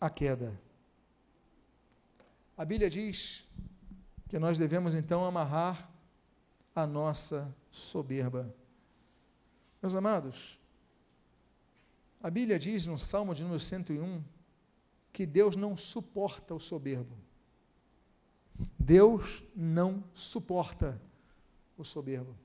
[0.00, 0.58] a queda.
[2.56, 3.44] A Bíblia diz
[4.28, 5.90] que nós devemos então amarrar
[6.74, 8.54] a nossa soberba.
[9.82, 10.58] Meus amados,
[12.26, 14.20] a Bíblia diz no Salmo de número 101
[15.12, 17.16] que Deus não suporta o soberbo.
[18.76, 21.00] Deus não suporta
[21.78, 22.36] o soberbo.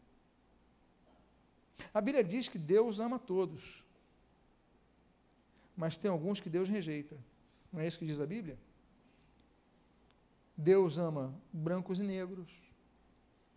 [1.92, 3.84] A Bíblia diz que Deus ama todos,
[5.76, 7.18] mas tem alguns que Deus rejeita.
[7.74, 8.60] Não é isso que diz a Bíblia?
[10.56, 12.52] Deus ama brancos e negros.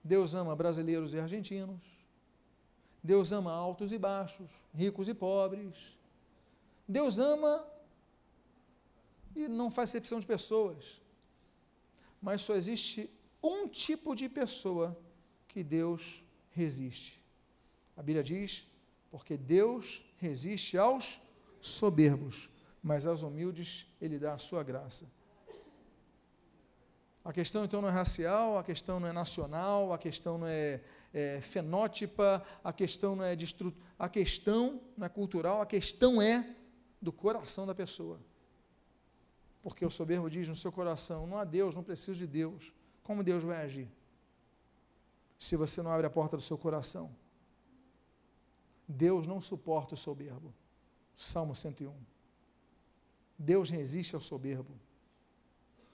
[0.02, 1.82] Deus ama brasileiros e argentinos.
[3.02, 5.94] Deus ama altos e baixos, ricos e pobres.
[6.86, 7.66] Deus ama
[9.34, 11.00] e não faz exceção de pessoas.
[12.20, 13.10] Mas só existe
[13.42, 14.96] um tipo de pessoa
[15.48, 17.22] que Deus resiste.
[17.96, 18.66] A Bíblia diz:
[19.10, 21.20] porque Deus resiste aos
[21.60, 22.50] soberbos,
[22.82, 25.06] mas aos humildes ele dá a sua graça.
[27.24, 30.82] A questão então não é racial, a questão não é nacional, a questão não é,
[31.12, 33.74] é fenótipa, a questão não é destru...
[33.98, 36.54] a questão não é cultural, a questão é
[37.04, 38.18] do coração da pessoa.
[39.62, 42.72] Porque o soberbo diz no seu coração: não há Deus, não preciso de Deus.
[43.02, 43.88] Como Deus vai agir?
[45.38, 47.14] Se você não abre a porta do seu coração.
[48.88, 50.52] Deus não suporta o soberbo.
[51.16, 51.94] Salmo 101.
[53.38, 54.74] Deus resiste ao soberbo.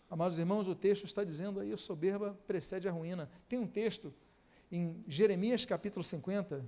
[0.08, 3.30] Amados irmãos, o texto está dizendo aí: a soberba precede a ruína.
[3.48, 4.14] Tem um texto
[4.70, 6.64] em Jeremias capítulo 50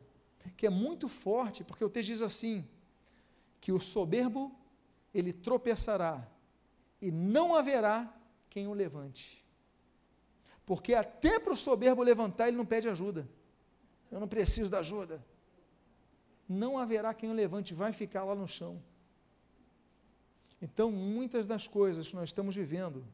[0.57, 2.69] que é muito forte, porque o texto diz assim:
[3.63, 4.53] que o soberbo
[5.15, 6.29] ele tropeçará
[7.01, 8.13] e não haverá
[8.51, 9.43] quem o levante.
[10.67, 13.27] Porque até para o soberbo levantar, ele não pede ajuda.
[14.11, 15.25] Eu não preciso da ajuda.
[16.49, 18.83] não haverá quem o levante, vai ficar lá no chão.
[20.61, 23.07] Então, muitas das coisas que nós estamos vivendo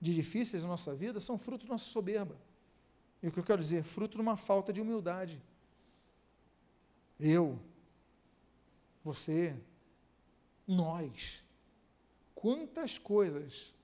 [0.00, 2.36] de difíceis na nossa vida são fruto da nossa soberba.
[3.22, 3.82] E o que eu quero dizer?
[3.82, 5.42] Fruto de uma falta de humildade.
[7.18, 7.60] Eu,
[9.04, 9.56] você,
[10.66, 11.42] nós.
[12.34, 13.74] Quantas coisas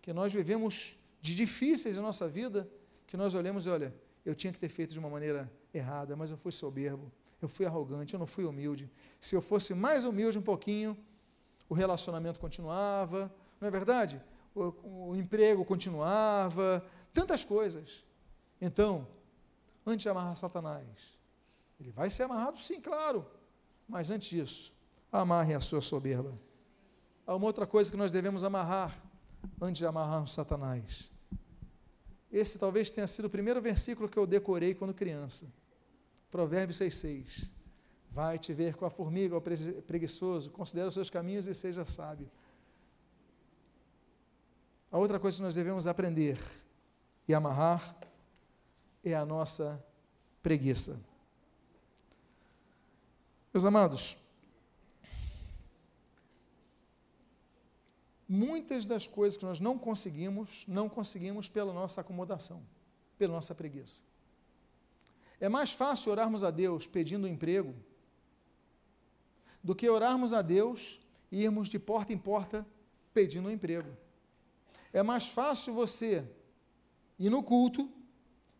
[0.00, 2.68] que nós vivemos de difíceis na nossa vida,
[3.06, 6.30] que nós olhamos e olha, eu tinha que ter feito de uma maneira errada, mas
[6.30, 7.10] eu fui soberbo,
[7.40, 8.90] eu fui arrogante, eu não fui humilde.
[9.20, 10.96] Se eu fosse mais humilde um pouquinho,
[11.68, 14.22] o relacionamento continuava, não é verdade?
[14.54, 18.04] O, o emprego continuava, tantas coisas.
[18.60, 19.06] Então,
[19.84, 20.86] antes de amarrar Satanás,
[21.78, 23.26] ele vai ser amarrado, sim, claro,
[23.88, 24.72] mas antes disso,
[25.10, 26.32] amarre a sua soberba.
[27.26, 28.96] Há uma outra coisa que nós devemos amarrar
[29.60, 31.10] antes de amarrarmos Satanás.
[32.30, 35.46] Esse talvez tenha sido o primeiro versículo que eu decorei quando criança.
[36.30, 37.48] Provérbios 6,6.
[38.10, 42.30] Vai te ver com a formiga, o preguiçoso, considera os seus caminhos e seja sábio.
[44.90, 46.38] A outra coisa que nós devemos aprender
[47.28, 47.96] e amarrar
[49.04, 49.84] é a nossa
[50.42, 50.98] preguiça.
[53.56, 54.18] Meus amados,
[58.28, 62.62] Muitas das coisas que nós não conseguimos, não conseguimos pela nossa acomodação,
[63.16, 64.02] pela nossa preguiça.
[65.40, 67.74] É mais fácil orarmos a Deus pedindo um emprego
[69.64, 71.00] do que orarmos a Deus
[71.32, 72.66] e irmos de porta em porta
[73.14, 73.96] pedindo um emprego.
[74.92, 76.28] É mais fácil você
[77.18, 77.90] ir no culto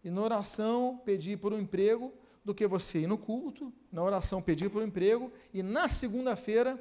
[0.03, 2.15] e na oração pedir por um emprego
[2.47, 6.79] do que você ir no culto, na oração pedir um emprego e na segunda-feira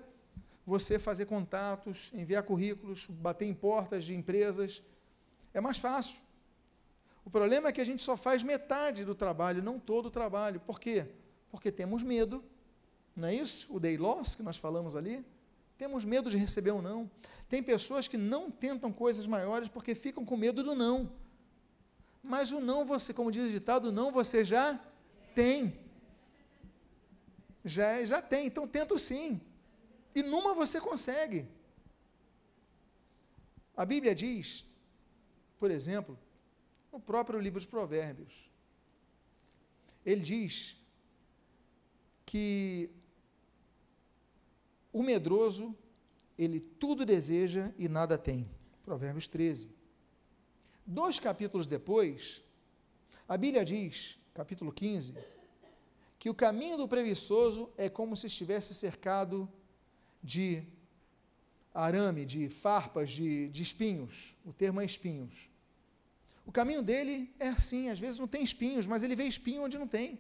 [0.63, 4.83] você fazer contatos, enviar currículos, bater em portas de empresas.
[5.55, 6.19] É mais fácil.
[7.25, 10.59] O problema é que a gente só faz metade do trabalho, não todo o trabalho.
[10.59, 11.07] Por quê?
[11.49, 12.43] Porque temos medo.
[13.15, 13.65] Não é isso?
[13.75, 15.25] O day loss que nós falamos ali?
[15.79, 17.11] Temos medo de receber ou um não.
[17.49, 21.09] Tem pessoas que não tentam coisas maiores porque ficam com medo do não.
[22.21, 24.79] Mas o não você, como diz o ditado, o não você já
[25.39, 25.77] tem.
[27.63, 29.41] Já, já tem, então tento sim.
[30.13, 31.47] E numa você consegue.
[33.75, 34.65] A Bíblia diz,
[35.59, 36.17] por exemplo,
[36.91, 38.49] no próprio livro de Provérbios,
[40.05, 40.77] ele diz
[42.25, 42.89] que
[44.93, 45.75] o medroso,
[46.37, 48.49] ele tudo deseja e nada tem.
[48.83, 49.69] Provérbios 13.
[50.85, 52.41] Dois capítulos depois,
[53.27, 55.15] a Bíblia diz, capítulo 15,
[56.19, 59.49] que o caminho do preguiçoso é como se estivesse cercado
[60.21, 60.61] de
[61.73, 64.35] arame, de farpas, de, de espinhos.
[64.45, 65.49] O termo é espinhos.
[66.45, 69.77] O caminho dele é assim, às vezes não tem espinhos, mas ele vê espinho onde
[69.77, 70.19] não tem.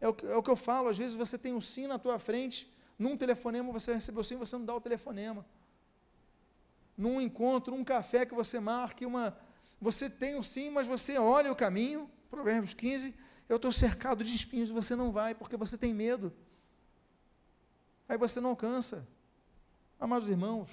[0.00, 2.18] É o, é o que eu falo, às vezes você tem um sim na tua
[2.18, 5.44] frente, num telefonema você recebeu o sim, você não dá o telefonema.
[6.96, 9.38] Num encontro, um café que você marque, uma,
[9.78, 13.14] você tem o sim, mas você olha o caminho, Provérbios 15,
[13.48, 16.32] eu estou cercado de espinhos você não vai, porque você tem medo.
[18.08, 19.06] Aí você não alcança.
[19.98, 20.68] Amados irmãos,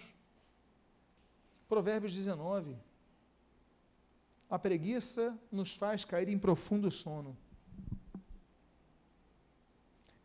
[1.68, 2.76] Provérbios 19.
[4.50, 7.38] A preguiça nos faz cair em profundo sono.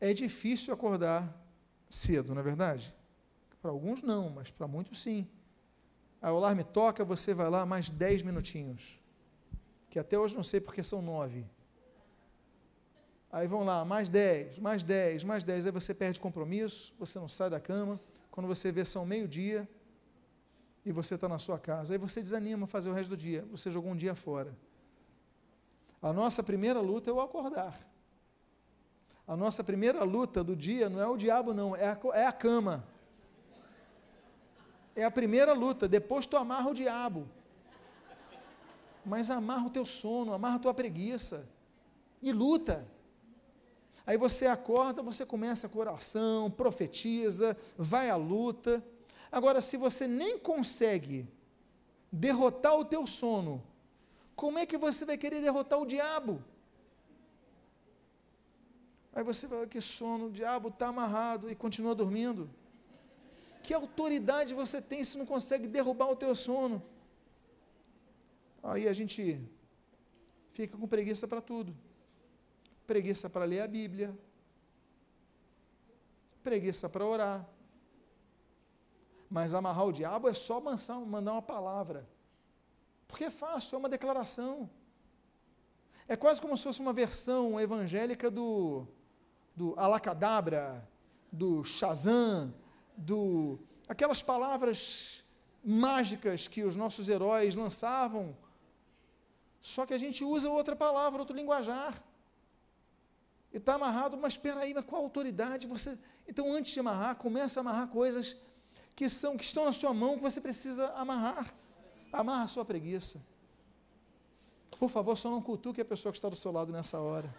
[0.01, 1.35] É difícil acordar
[1.91, 2.95] cedo, não é verdade?
[3.61, 5.29] Para alguns não, mas para muitos sim.
[6.21, 8.99] A o alarme toca, você vai lá mais 10 minutinhos.
[9.91, 11.47] Que até hoje não sei porque são nove.
[13.35, 15.67] Aí vão lá, mais 10, mais 10, mais 10.
[15.67, 17.99] Aí você perde compromisso, você não sai da cama
[18.31, 19.69] quando você vê são meio-dia
[20.87, 21.95] e você está na sua casa.
[21.95, 24.57] Aí você desanima fazer o resto do dia, você jogou um dia fora.
[26.01, 27.77] A nossa primeira luta é o acordar.
[29.27, 32.33] A nossa primeira luta do dia não é o diabo, não, é a, é a
[32.33, 32.87] cama.
[34.95, 37.29] É a primeira luta, depois tu amarra o diabo.
[39.05, 41.51] Mas amarra o teu sono, amarra a tua preguiça.
[42.23, 42.94] E luta.
[44.07, 48.85] Aí você acorda, você começa com oração, profetiza, vai à luta.
[49.33, 51.27] Agora, se você nem consegue
[52.13, 53.63] derrotar o teu sono,
[54.37, 56.45] como é que você vai querer derrotar o diabo?
[59.15, 62.51] Aí você vai, que sono, o diabo está amarrado e continua dormindo.
[63.63, 66.83] Que autoridade você tem se não consegue derrubar o teu sono?
[68.63, 69.41] Aí a gente
[70.53, 71.75] fica com preguiça para tudo
[72.87, 74.17] preguiça para ler a Bíblia,
[76.43, 77.49] preguiça para orar.
[79.31, 82.09] Mas amarrar o diabo é só mandar uma palavra.
[83.09, 84.71] Porque é fácil, é uma declaração.
[86.07, 88.87] É quase como se fosse uma versão evangélica do,
[89.57, 90.87] do alacadabra,
[91.33, 92.55] do Shazam,
[92.97, 93.59] do
[93.89, 95.25] aquelas palavras
[95.65, 98.37] mágicas que os nossos heróis lançavam.
[99.61, 102.03] Só que a gente usa outra palavra, outro linguajar.
[103.55, 105.97] E está amarrado, mas espera aí, mas qual autoridade você.
[106.27, 108.37] Então, antes de amarrar, comece a amarrar coisas
[108.97, 111.55] que são que estão na sua mão que você precisa amarrar.
[112.13, 113.23] Amarra a sua preguiça.
[114.77, 117.33] Por favor, só não cutuque a pessoa que está do seu lado nessa hora.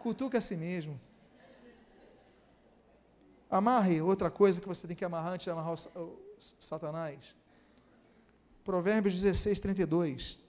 [0.00, 1.00] Cutuque a si mesmo.
[3.48, 7.36] Amarre outra coisa que você tem que amarrar antes de amarrar o, o Satanás.
[8.64, 10.41] Provérbios 16, 32.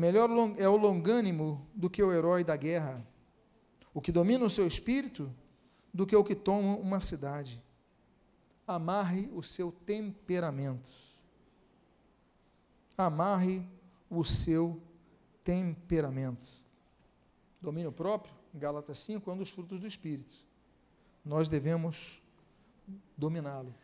[0.00, 3.06] Melhor é o longânimo do que o herói da guerra,
[3.92, 5.30] o que domina o seu espírito
[5.92, 7.62] do que o que toma uma cidade.
[8.66, 10.90] Amarre o seu temperamento.
[12.96, 13.62] Amarre
[14.08, 14.80] o seu
[15.44, 16.48] temperamento.
[17.60, 20.32] Domínio próprio, Gálatas 5, é um dos frutos do Espírito.
[21.22, 22.22] Nós devemos
[23.18, 23.74] dominá-lo.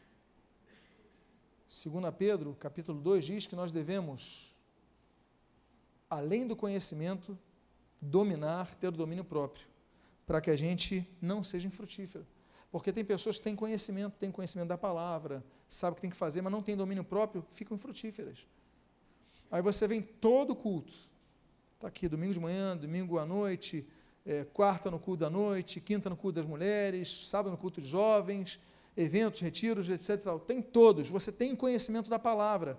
[1.68, 4.55] 2 Pedro, capítulo 2, diz que nós devemos,
[6.08, 7.38] além do conhecimento,
[8.00, 9.66] dominar, ter o domínio próprio,
[10.26, 12.26] para que a gente não seja infrutífero.
[12.70, 16.16] Porque tem pessoas que têm conhecimento, têm conhecimento da palavra, sabe o que tem que
[16.16, 18.46] fazer, mas não tem domínio próprio, ficam infrutíferas.
[19.50, 20.92] Aí você vem todo culto,
[21.74, 23.86] está aqui domingo de manhã, domingo à noite,
[24.24, 27.86] é, quarta no culto da noite, quinta no culto das mulheres, sábado no culto de
[27.86, 28.58] jovens,
[28.96, 30.20] eventos, retiros, etc.
[30.46, 31.08] Tem todos.
[31.08, 32.78] Você tem conhecimento da palavra.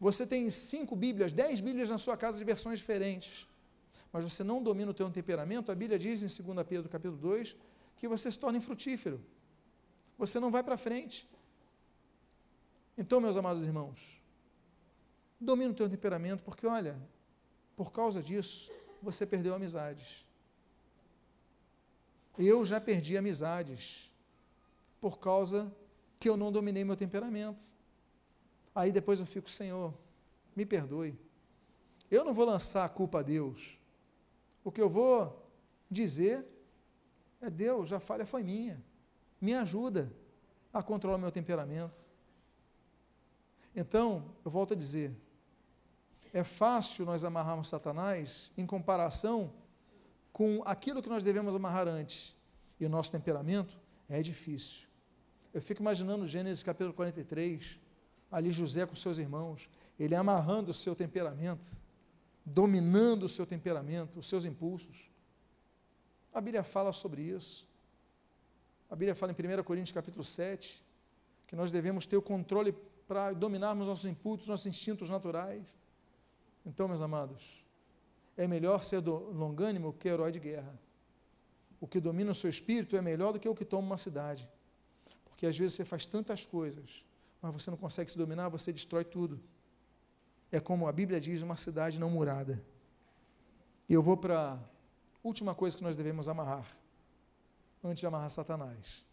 [0.00, 3.48] Você tem cinco Bíblias, dez Bíblias na sua casa de versões diferentes.
[4.12, 7.56] Mas você não domina o teu temperamento, a Bíblia diz em 2 Pedro capítulo 2
[7.96, 9.20] que você se torna infrutífero.
[10.16, 11.28] Você não vai para frente.
[12.96, 14.20] Então, meus amados irmãos,
[15.40, 16.96] domina o teu temperamento, porque olha,
[17.76, 18.70] por causa disso,
[19.02, 20.24] você perdeu amizades.
[22.38, 24.10] Eu já perdi amizades
[25.00, 25.70] por causa
[26.18, 27.62] que eu não dominei meu temperamento.
[28.74, 29.94] Aí depois eu fico, Senhor,
[30.56, 31.16] me perdoe.
[32.10, 33.78] Eu não vou lançar a culpa a Deus.
[34.62, 35.48] O que eu vou
[35.90, 36.44] dizer
[37.40, 38.82] é: Deus, a falha foi minha.
[39.40, 40.12] Me ajuda
[40.72, 41.98] a controlar meu temperamento.
[43.76, 45.14] Então, eu volto a dizer:
[46.32, 49.52] é fácil nós amarrarmos Satanás em comparação
[50.32, 52.34] com aquilo que nós devemos amarrar antes.
[52.80, 54.88] E o nosso temperamento é difícil.
[55.52, 57.78] Eu fico imaginando Gênesis capítulo 43,
[58.34, 61.64] ali José com seus irmãos, ele amarrando o seu temperamento,
[62.44, 65.08] dominando o seu temperamento, os seus impulsos.
[66.32, 67.64] A Bíblia fala sobre isso.
[68.90, 70.84] A Bíblia fala em 1 Coríntios capítulo 7,
[71.46, 72.72] que nós devemos ter o controle
[73.06, 75.64] para dominarmos nossos impulsos, nossos instintos naturais.
[76.66, 77.64] Então, meus amados,
[78.36, 80.76] é melhor ser longânimo que herói de guerra.
[81.80, 84.48] O que domina o seu espírito é melhor do que o que toma uma cidade.
[85.24, 87.04] Porque às vezes você faz tantas coisas,
[87.44, 89.40] mas você não consegue se dominar, você destrói tudo.
[90.50, 92.64] É como a Bíblia diz, uma cidade não murada.
[93.88, 94.58] E eu vou para a
[95.22, 96.66] última coisa que nós devemos amarrar,
[97.82, 99.04] antes de amarrar Satanás.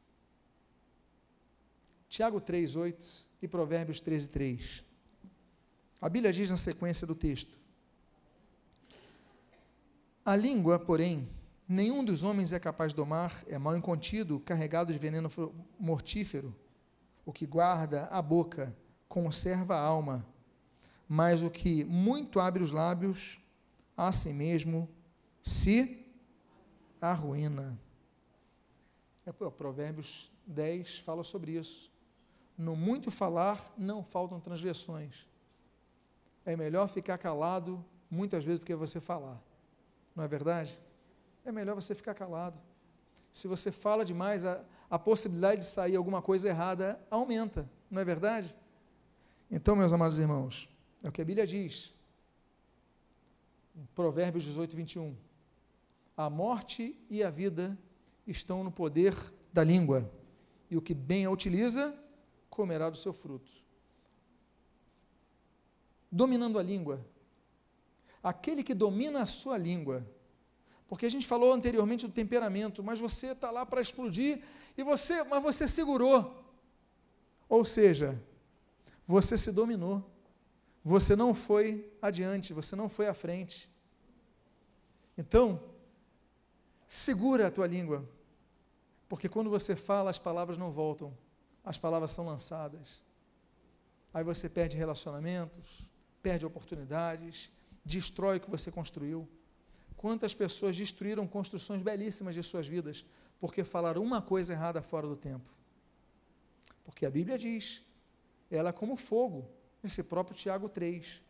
[2.07, 4.83] Tiago 3, 8 e Provérbios 13, 3.
[5.99, 7.59] A Bíblia diz na sequência do texto:
[10.25, 11.27] A língua, porém,
[11.73, 15.31] Nenhum dos homens é capaz de domar, é mal incontido, carregado de veneno
[15.79, 16.53] mortífero.
[17.25, 18.75] O que guarda a boca
[19.07, 20.25] conserva a alma,
[21.07, 23.39] mas o que muito abre os lábios,
[23.95, 24.89] a si mesmo
[25.43, 26.05] se
[26.99, 27.77] arruína.
[29.25, 31.91] É, Provérbios 10 fala sobre isso.
[32.57, 35.27] No muito falar não faltam transgressões.
[36.45, 39.41] É melhor ficar calado muitas vezes do que você falar.
[40.15, 40.77] Não é verdade?
[41.45, 42.59] é melhor você ficar calado.
[43.31, 48.03] Se você fala demais, a, a possibilidade de sair alguma coisa errada aumenta, não é
[48.03, 48.53] verdade?
[49.49, 50.69] Então, meus amados irmãos,
[51.01, 51.93] é o que a Bíblia diz.
[53.73, 55.15] Em Provérbios 18, 21.
[56.17, 57.77] A morte e a vida
[58.27, 59.15] estão no poder
[59.53, 60.11] da língua,
[60.69, 61.97] e o que bem a utiliza,
[62.49, 63.49] comerá do seu fruto.
[66.11, 66.99] Dominando a língua.
[68.21, 70.05] Aquele que domina a sua língua,
[70.85, 74.43] porque a gente falou anteriormente do temperamento, mas você está lá para explodir
[74.81, 76.43] e você, mas você segurou.
[77.47, 78.21] Ou seja,
[79.07, 80.03] você se dominou.
[80.83, 83.69] Você não foi adiante, você não foi à frente.
[85.17, 85.61] Então,
[86.87, 88.07] segura a tua língua,
[89.07, 91.15] porque quando você fala, as palavras não voltam,
[91.63, 93.03] as palavras são lançadas.
[94.13, 95.85] Aí você perde relacionamentos,
[96.23, 97.51] perde oportunidades,
[97.85, 99.29] destrói o que você construiu.
[99.95, 103.05] Quantas pessoas destruíram construções belíssimas de suas vidas
[103.41, 105.49] porque falaram uma coisa errada fora do tempo?
[106.85, 107.83] Porque a Bíblia diz,
[108.49, 109.49] ela é como fogo,
[109.83, 111.21] esse próprio Tiago 3.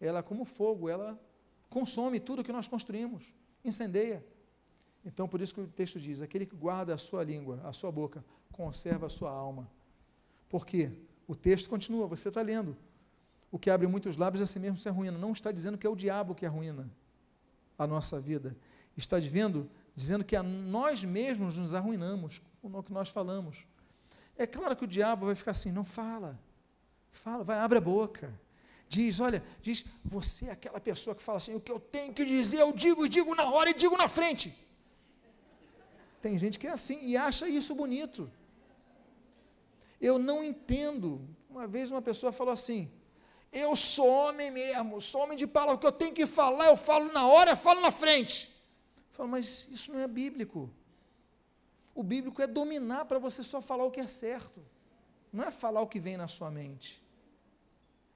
[0.00, 1.20] Ela é como fogo, ela
[1.68, 3.34] consome tudo que nós construímos,
[3.64, 4.24] incendeia.
[5.04, 7.92] Então, por isso que o texto diz: aquele que guarda a sua língua, a sua
[7.92, 9.70] boca, conserva a sua alma.
[10.48, 10.90] Por quê?
[11.26, 12.76] O texto continua, você está lendo.
[13.50, 15.18] O que abre muitos lábios a si mesmo se arruína.
[15.18, 16.90] Não está dizendo que é o diabo que arruína
[17.78, 18.56] a nossa vida.
[18.96, 23.66] Está dizendo, dizendo que a nós mesmos nos arruinamos com o que nós falamos.
[24.36, 26.38] É claro que o diabo vai ficar assim, não fala.
[27.12, 28.32] Fala, vai, abre a boca.
[28.88, 32.24] Diz, olha, diz, você é aquela pessoa que fala assim, o que eu tenho que
[32.24, 34.54] dizer, eu digo e digo na hora e digo na frente.
[36.20, 38.30] Tem gente que é assim e acha isso bonito.
[40.00, 41.20] Eu não entendo.
[41.48, 42.90] Uma vez uma pessoa falou assim:
[43.52, 46.76] Eu sou homem mesmo, sou homem de palavra, o que eu tenho que falar, eu
[46.76, 48.53] falo na hora, eu falo na frente.
[49.14, 50.68] Eu falo, mas isso não é bíblico.
[51.94, 54.60] O bíblico é dominar para você só falar o que é certo,
[55.32, 57.00] não é falar o que vem na sua mente.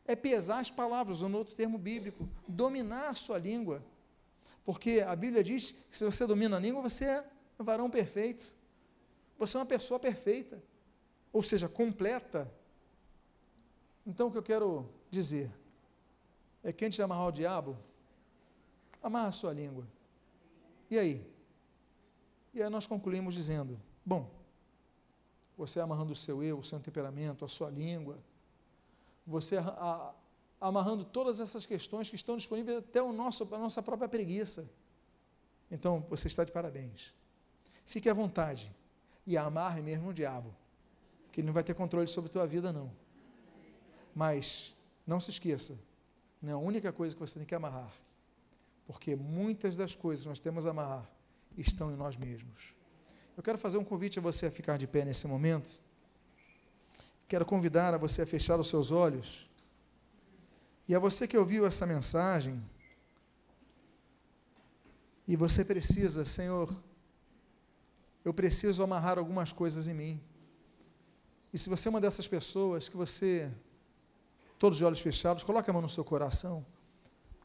[0.05, 3.80] É pesar as palavras, no outro termo bíblico, dominar a sua língua.
[4.64, 7.24] Porque a Bíblia diz que se você domina a língua, você é
[7.57, 8.57] varão perfeito.
[9.38, 10.61] Você é uma pessoa perfeita,
[11.32, 12.53] ou seja, completa.
[14.05, 15.49] Então o que eu quero dizer
[16.64, 17.78] é que antes de amarrar o diabo,
[19.01, 19.86] amarra a sua língua.
[20.91, 21.26] E aí?
[22.55, 24.30] E aí nós concluímos dizendo: bom,
[25.57, 28.18] você amarrando o seu eu, o seu temperamento, a sua língua,
[29.26, 30.14] você a, a,
[30.61, 34.70] amarrando todas essas questões que estão disponíveis até o nosso, a nossa própria preguiça.
[35.70, 37.12] Então, você está de parabéns.
[37.84, 38.74] Fique à vontade
[39.26, 40.55] e amarre mesmo o diabo,
[41.30, 42.91] que ele não vai ter controle sobre a tua vida, não.
[44.14, 44.74] Mas,
[45.07, 45.78] não se esqueça,
[46.41, 47.93] não é a única coisa que você tem que amarrar,
[48.89, 51.07] porque muitas das coisas que nós temos a amarrar
[51.59, 52.72] estão em nós mesmos.
[53.36, 55.82] Eu quero fazer um convite a você a ficar de pé nesse momento.
[57.28, 59.47] Quero convidar a você a fechar os seus olhos.
[60.89, 62.64] E a você que ouviu essa mensagem,
[65.26, 66.74] e você precisa, Senhor,
[68.24, 70.20] eu preciso amarrar algumas coisas em mim.
[71.53, 73.53] E se você é uma dessas pessoas que você,
[74.59, 76.64] todos de olhos fechados, coloque a mão no seu coração,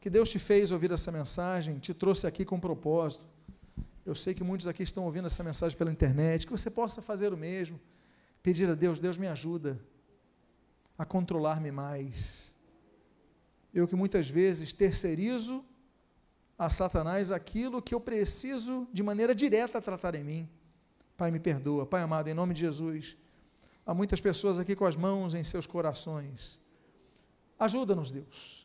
[0.04, 3.24] que Deus te fez ouvir essa mensagem, te trouxe aqui com um propósito.
[4.04, 7.32] Eu sei que muitos aqui estão ouvindo essa mensagem pela internet, que você possa fazer
[7.32, 7.80] o mesmo.
[8.42, 9.80] Pedir a Deus, Deus me ajuda
[10.98, 12.54] a controlar-me mais.
[13.72, 15.64] Eu que muitas vezes terceirizo
[16.58, 20.48] a Satanás aquilo que eu preciso de maneira direta tratar em mim.
[21.16, 21.86] Pai, me perdoa.
[21.86, 23.16] Pai amado, em nome de Jesus,
[23.86, 26.60] há muitas pessoas aqui com as mãos em seus corações.
[27.58, 28.63] Ajuda-nos, Deus.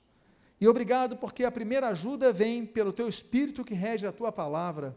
[0.60, 4.95] E obrigado porque a primeira ajuda vem pelo teu Espírito que rege a tua palavra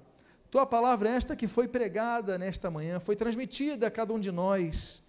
[0.52, 4.30] tua palavra é esta que foi pregada nesta manhã, foi transmitida a cada um de
[4.30, 5.02] nós,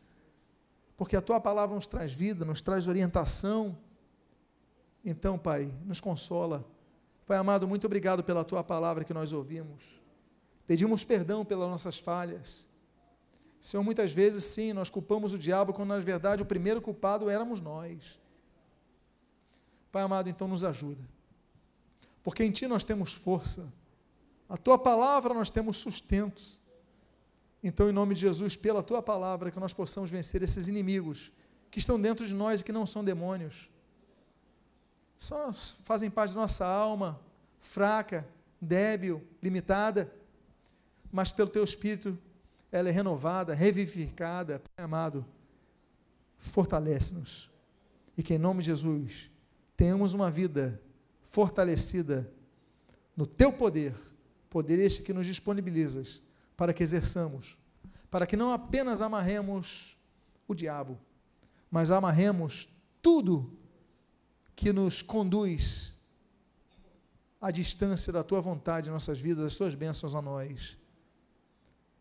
[0.96, 3.78] porque a tua palavra nos traz vida, nos traz orientação.
[5.04, 6.64] Então, Pai, nos consola.
[7.26, 9.84] Pai amado, muito obrigado pela tua palavra que nós ouvimos.
[10.66, 12.66] Pedimos perdão pelas nossas falhas.
[13.60, 17.60] Senhor, muitas vezes sim, nós culpamos o diabo, quando na verdade o primeiro culpado éramos
[17.60, 18.18] nós.
[19.94, 21.02] Pai amado, então nos ajuda.
[22.22, 23.72] Porque em Ti nós temos força
[24.54, 26.42] a tua palavra nós temos sustento.
[27.64, 31.32] Então, em nome de Jesus, pela tua palavra, que nós possamos vencer esses inimigos
[31.72, 33.68] que estão dentro de nós e que não são demônios.
[35.18, 37.20] Só fazem parte da nossa alma,
[37.62, 38.28] fraca,
[38.62, 40.14] débil, limitada,
[41.12, 42.16] mas pelo teu espírito
[42.72, 45.26] ela é renovada, revivificada, Pai amado.
[46.38, 47.50] Fortalece-nos.
[48.16, 49.32] E que em nome de Jesus
[49.76, 50.82] tenhamos uma vida
[51.24, 52.32] fortalecida
[53.16, 53.94] no teu poder
[54.54, 56.22] Poder este que nos disponibilizas
[56.56, 57.58] para que exerçamos,
[58.12, 59.98] para que não apenas amarremos
[60.48, 61.00] o diabo,
[61.72, 62.70] mas amarremos
[63.02, 63.52] tudo
[64.56, 65.92] que nos conduz
[67.42, 70.78] à distância da tua vontade em nossas vidas, as tuas bênçãos a nós.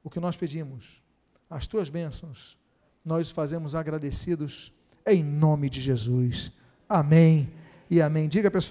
[0.05, 1.03] O que nós pedimos,
[1.49, 2.59] as tuas bênçãos,
[3.03, 4.75] nós fazemos agradecidos
[5.07, 6.53] em nome de Jesus.
[6.87, 7.51] Amém
[7.93, 8.27] e amém.
[8.27, 8.61] Diga, pessoal.